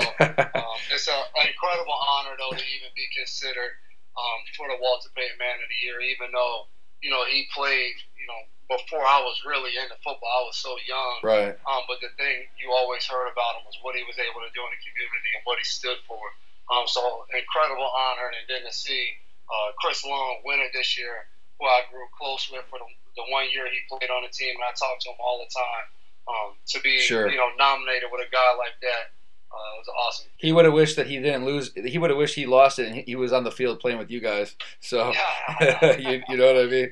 um, 0.56 0.78
it's 0.88 1.04
a, 1.04 1.18
an 1.36 1.44
incredible 1.44 1.92
honor, 1.92 2.32
though, 2.40 2.56
to 2.56 2.64
even 2.64 2.88
be 2.96 3.04
considered 3.12 3.76
um, 4.16 4.38
for 4.56 4.72
the 4.72 4.80
Walter 4.80 5.12
Payton 5.12 5.36
Man 5.36 5.60
of 5.60 5.68
the 5.68 5.80
Year, 5.84 6.00
even 6.00 6.32
though 6.32 6.64
you 7.04 7.12
know, 7.12 7.20
he 7.28 7.44
played, 7.52 8.00
you 8.16 8.24
know, 8.24 8.40
before 8.72 9.04
I 9.04 9.20
was 9.20 9.36
really 9.44 9.76
into 9.76 9.92
football. 10.00 10.24
I 10.24 10.48
was 10.48 10.56
so 10.56 10.72
young. 10.88 11.20
Right. 11.20 11.52
Um, 11.68 11.84
but 11.84 12.00
the 12.00 12.08
thing 12.16 12.48
you 12.56 12.72
always 12.72 13.04
heard 13.04 13.28
about 13.28 13.60
him 13.60 13.68
was 13.68 13.76
what 13.84 13.92
he 13.92 14.00
was 14.08 14.16
able 14.16 14.40
to 14.40 14.48
do 14.56 14.64
in 14.64 14.72
the 14.72 14.80
community 14.80 15.30
and 15.36 15.44
what 15.44 15.60
he 15.60 15.68
stood 15.68 16.00
for. 16.08 16.24
Um, 16.72 16.88
so 16.88 17.28
incredible 17.36 17.84
honor, 17.84 18.32
and 18.32 18.48
then 18.48 18.64
to 18.64 18.72
see 18.72 19.12
uh, 19.52 19.76
Chris 19.76 20.00
Long 20.00 20.40
win 20.48 20.64
it 20.64 20.72
this 20.72 20.96
year, 20.96 21.28
who 21.60 21.68
I 21.68 21.84
grew 21.92 22.08
close 22.16 22.48
with 22.48 22.64
for 22.72 22.80
the, 22.80 22.88
the 23.20 23.28
one 23.28 23.52
year 23.52 23.68
he 23.68 23.84
played 23.84 24.08
on 24.08 24.24
the 24.24 24.32
team, 24.32 24.56
and 24.56 24.64
I 24.64 24.72
talked 24.72 25.04
to 25.04 25.12
him 25.12 25.20
all 25.20 25.44
the 25.44 25.50
time. 25.52 25.86
Um, 26.24 26.50
to 26.72 26.80
be, 26.80 27.04
sure. 27.04 27.28
you 27.28 27.36
know, 27.36 27.52
nominated 27.60 28.08
with 28.08 28.24
a 28.24 28.30
guy 28.32 28.56
like 28.56 28.80
that 28.80 29.12
uh, 29.54 29.76
it 29.76 29.78
was 29.78 29.88
awesome. 29.88 30.26
He 30.36 30.52
would 30.52 30.64
have 30.64 30.74
wished 30.74 30.96
that 30.96 31.06
he 31.06 31.18
didn't 31.18 31.44
lose. 31.44 31.72
He 31.74 31.98
would 31.98 32.10
have 32.10 32.18
wished 32.18 32.34
he 32.34 32.46
lost 32.46 32.78
it, 32.78 32.88
and 32.88 32.96
he 32.96 33.16
was 33.16 33.32
on 33.32 33.44
the 33.44 33.50
field 33.50 33.80
playing 33.80 33.98
with 33.98 34.10
you 34.10 34.20
guys. 34.20 34.56
So, 34.80 35.12
you, 35.60 36.22
you, 36.28 36.36
know 36.36 36.52
what 36.52 36.62
I 36.62 36.66
mean. 36.66 36.90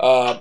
Uh, 0.00 0.38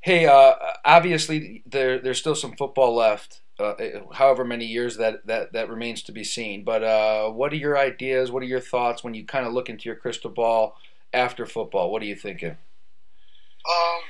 hey, 0.00 0.26
uh, 0.26 0.54
obviously 0.84 1.62
there 1.66 1.98
there's 1.98 2.18
still 2.18 2.34
some 2.34 2.54
football 2.56 2.94
left. 2.94 3.40
Uh, 3.58 3.74
however 4.14 4.44
many 4.44 4.64
years 4.64 4.96
that, 4.96 5.24
that, 5.26 5.52
that 5.52 5.68
remains 5.68 6.02
to 6.02 6.10
be 6.10 6.24
seen. 6.24 6.64
But 6.64 6.82
uh, 6.82 7.28
what 7.30 7.52
are 7.52 7.56
your 7.56 7.78
ideas? 7.78 8.32
What 8.32 8.42
are 8.42 8.46
your 8.46 8.60
thoughts 8.60 9.04
when 9.04 9.14
you 9.14 9.24
kind 9.24 9.46
of 9.46 9.52
look 9.52 9.68
into 9.68 9.84
your 9.84 9.94
crystal 9.94 10.30
ball 10.30 10.76
after 11.12 11.46
football? 11.46 11.92
What 11.92 12.02
are 12.02 12.06
you 12.06 12.16
thinking? 12.16 12.50
Um, 12.50 14.00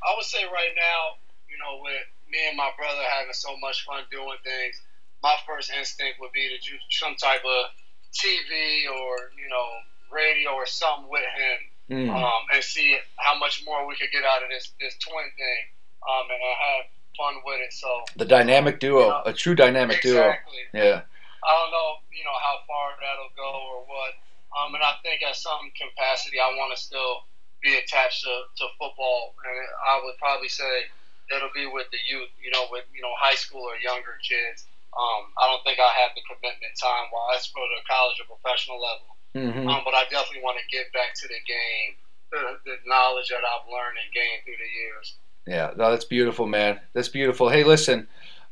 I 0.00 0.14
would 0.16 0.24
say 0.24 0.44
right 0.44 0.72
now, 0.76 1.18
you 1.50 1.58
know, 1.58 1.82
with 1.82 2.06
me 2.30 2.38
and 2.48 2.56
my 2.56 2.70
brother 2.78 3.02
having 3.10 3.34
so 3.34 3.54
much 3.60 3.84
fun 3.84 4.04
doing 4.10 4.38
things 4.44 4.80
my 5.22 5.36
first 5.46 5.70
instinct 5.70 6.20
would 6.20 6.32
be 6.32 6.48
to 6.48 6.58
do 6.58 6.76
some 6.90 7.14
type 7.16 7.42
of 7.44 7.70
TV 8.12 8.90
or 8.90 9.30
you 9.38 9.48
know 9.48 9.66
radio 10.12 10.50
or 10.52 10.66
something 10.66 11.08
with 11.08 11.24
him, 11.24 11.58
mm. 11.88 12.10
um, 12.10 12.42
and 12.52 12.62
see 12.62 12.98
how 13.16 13.38
much 13.38 13.62
more 13.64 13.86
we 13.86 13.96
could 13.96 14.10
get 14.12 14.24
out 14.24 14.42
of 14.42 14.48
this 14.50 14.72
this 14.80 14.96
twin 14.98 15.28
thing, 15.36 15.62
um, 16.04 16.26
and 16.28 16.40
have 16.42 16.84
fun 17.16 17.40
with 17.44 17.60
it. 17.60 17.72
So 17.72 17.88
the 18.16 18.24
dynamic 18.26 18.80
duo, 18.80 19.02
you 19.02 19.08
know, 19.08 19.22
a 19.26 19.32
true 19.32 19.54
dynamic 19.54 20.04
exactly. 20.04 20.68
duo. 20.72 20.84
Yeah. 20.84 21.00
I 21.42 21.50
don't 21.58 21.74
know, 21.74 21.98
you 22.14 22.22
know, 22.22 22.38
how 22.38 22.62
far 22.70 22.94
that'll 23.02 23.34
go 23.34 23.50
or 23.74 23.82
what. 23.82 24.14
Um, 24.54 24.74
and 24.78 24.84
I 24.84 24.94
think 25.02 25.26
at 25.26 25.34
some 25.34 25.74
capacity, 25.74 26.38
I 26.38 26.54
want 26.54 26.70
to 26.70 26.78
still 26.78 27.26
be 27.62 27.74
attached 27.74 28.22
to, 28.22 28.34
to 28.62 28.64
football, 28.78 29.34
and 29.42 29.54
I 29.90 29.98
would 30.04 30.14
probably 30.18 30.48
say 30.48 30.86
it'll 31.34 31.54
be 31.54 31.66
with 31.66 31.90
the 31.90 31.98
youth, 32.06 32.28
you 32.38 32.50
know, 32.50 32.66
with 32.70 32.84
you 32.94 33.02
know 33.02 33.14
high 33.18 33.34
school 33.34 33.62
or 33.62 33.74
younger 33.82 34.18
kids. 34.22 34.66
Um, 34.92 35.22
I 35.40 35.48
don't 35.48 35.64
think 35.64 35.80
I 35.80 35.88
have 36.04 36.12
the 36.14 36.22
commitment 36.28 36.76
time 36.76 37.08
wise 37.12 37.48
for 37.48 37.64
the 37.64 37.80
college 37.88 38.20
or 38.20 38.36
professional 38.36 38.76
level. 38.76 39.08
Mm-hmm. 39.32 39.68
Um, 39.68 39.80
but 39.84 39.94
I 39.94 40.04
definitely 40.12 40.44
want 40.44 40.58
to 40.60 40.76
get 40.76 40.92
back 40.92 41.14
to 41.16 41.28
the 41.28 41.40
game, 41.48 41.96
the, 42.30 42.60
the 42.68 42.76
knowledge 42.84 43.28
that 43.30 43.40
I've 43.40 43.64
learned 43.72 43.96
and 43.96 44.12
gained 44.12 44.44
through 44.44 44.60
the 44.60 44.72
years. 44.76 45.16
Yeah, 45.46 45.72
no, 45.76 45.90
that's 45.90 46.04
beautiful, 46.04 46.46
man. 46.46 46.78
That's 46.92 47.08
beautiful. 47.08 47.48
Hey, 47.48 47.64
listen, 47.64 48.06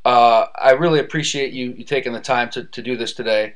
uh, 0.04 0.46
I 0.56 0.72
really 0.72 0.98
appreciate 0.98 1.52
you, 1.52 1.72
you 1.72 1.84
taking 1.84 2.14
the 2.14 2.20
time 2.20 2.48
to, 2.50 2.64
to 2.64 2.80
do 2.82 2.96
this 2.96 3.12
today. 3.12 3.54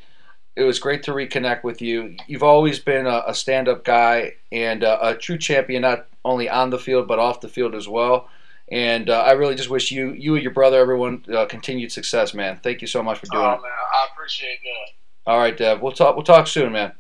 it 0.57 0.63
was 0.63 0.79
great 0.79 1.03
to 1.05 1.13
reconnect 1.13 1.65
with 1.65 1.83
you. 1.83 2.17
You've 2.27 2.43
always 2.43 2.79
been 2.79 3.07
a, 3.07 3.25
a 3.27 3.35
stand-up 3.35 3.85
guy 3.85 4.35
and 4.53 4.85
uh, 4.85 4.99
a 5.03 5.15
true 5.15 5.39
champion, 5.39 5.83
not 5.83 6.07
only 6.25 6.49
on 6.49 6.71
the 6.71 6.79
field 6.79 7.09
but 7.09 7.19
off 7.19 7.41
the 7.41 7.49
field 7.49 7.75
as 7.75 7.89
well. 7.89 8.29
And 8.71 9.11
uh, 9.11 9.21
I 9.21 9.33
really 9.33 9.55
just 9.55 9.69
wish 9.69 9.91
you, 9.91 10.13
you 10.13 10.35
and 10.35 10.43
your 10.43 10.53
brother, 10.53 10.79
everyone, 10.81 11.25
uh, 11.33 11.45
continued 11.47 11.93
success, 11.93 12.33
man. 12.33 12.61
Thank 12.63 12.81
you 12.81 12.87
so 12.87 13.03
much 13.03 13.19
for 13.19 13.27
doing 13.27 13.45
oh, 13.45 13.53
it. 13.53 13.63
man, 13.63 13.71
I 13.71 14.09
appreciate 14.13 14.59
that. 14.63 15.31
All 15.31 15.39
right, 15.39 15.57
Dev. 15.57 15.81
We'll 15.83 15.93
talk. 15.93 16.17
We'll 16.17 16.25
talk 16.25 16.47
soon, 16.47 16.73
man. 16.73 16.93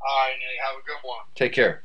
All 0.00 0.18
right, 0.18 0.32
Nick. 0.32 0.66
Have 0.66 0.76
a 0.80 0.86
good 0.86 1.08
one. 1.08 1.18
Take 1.34 1.52
care. 1.52 1.84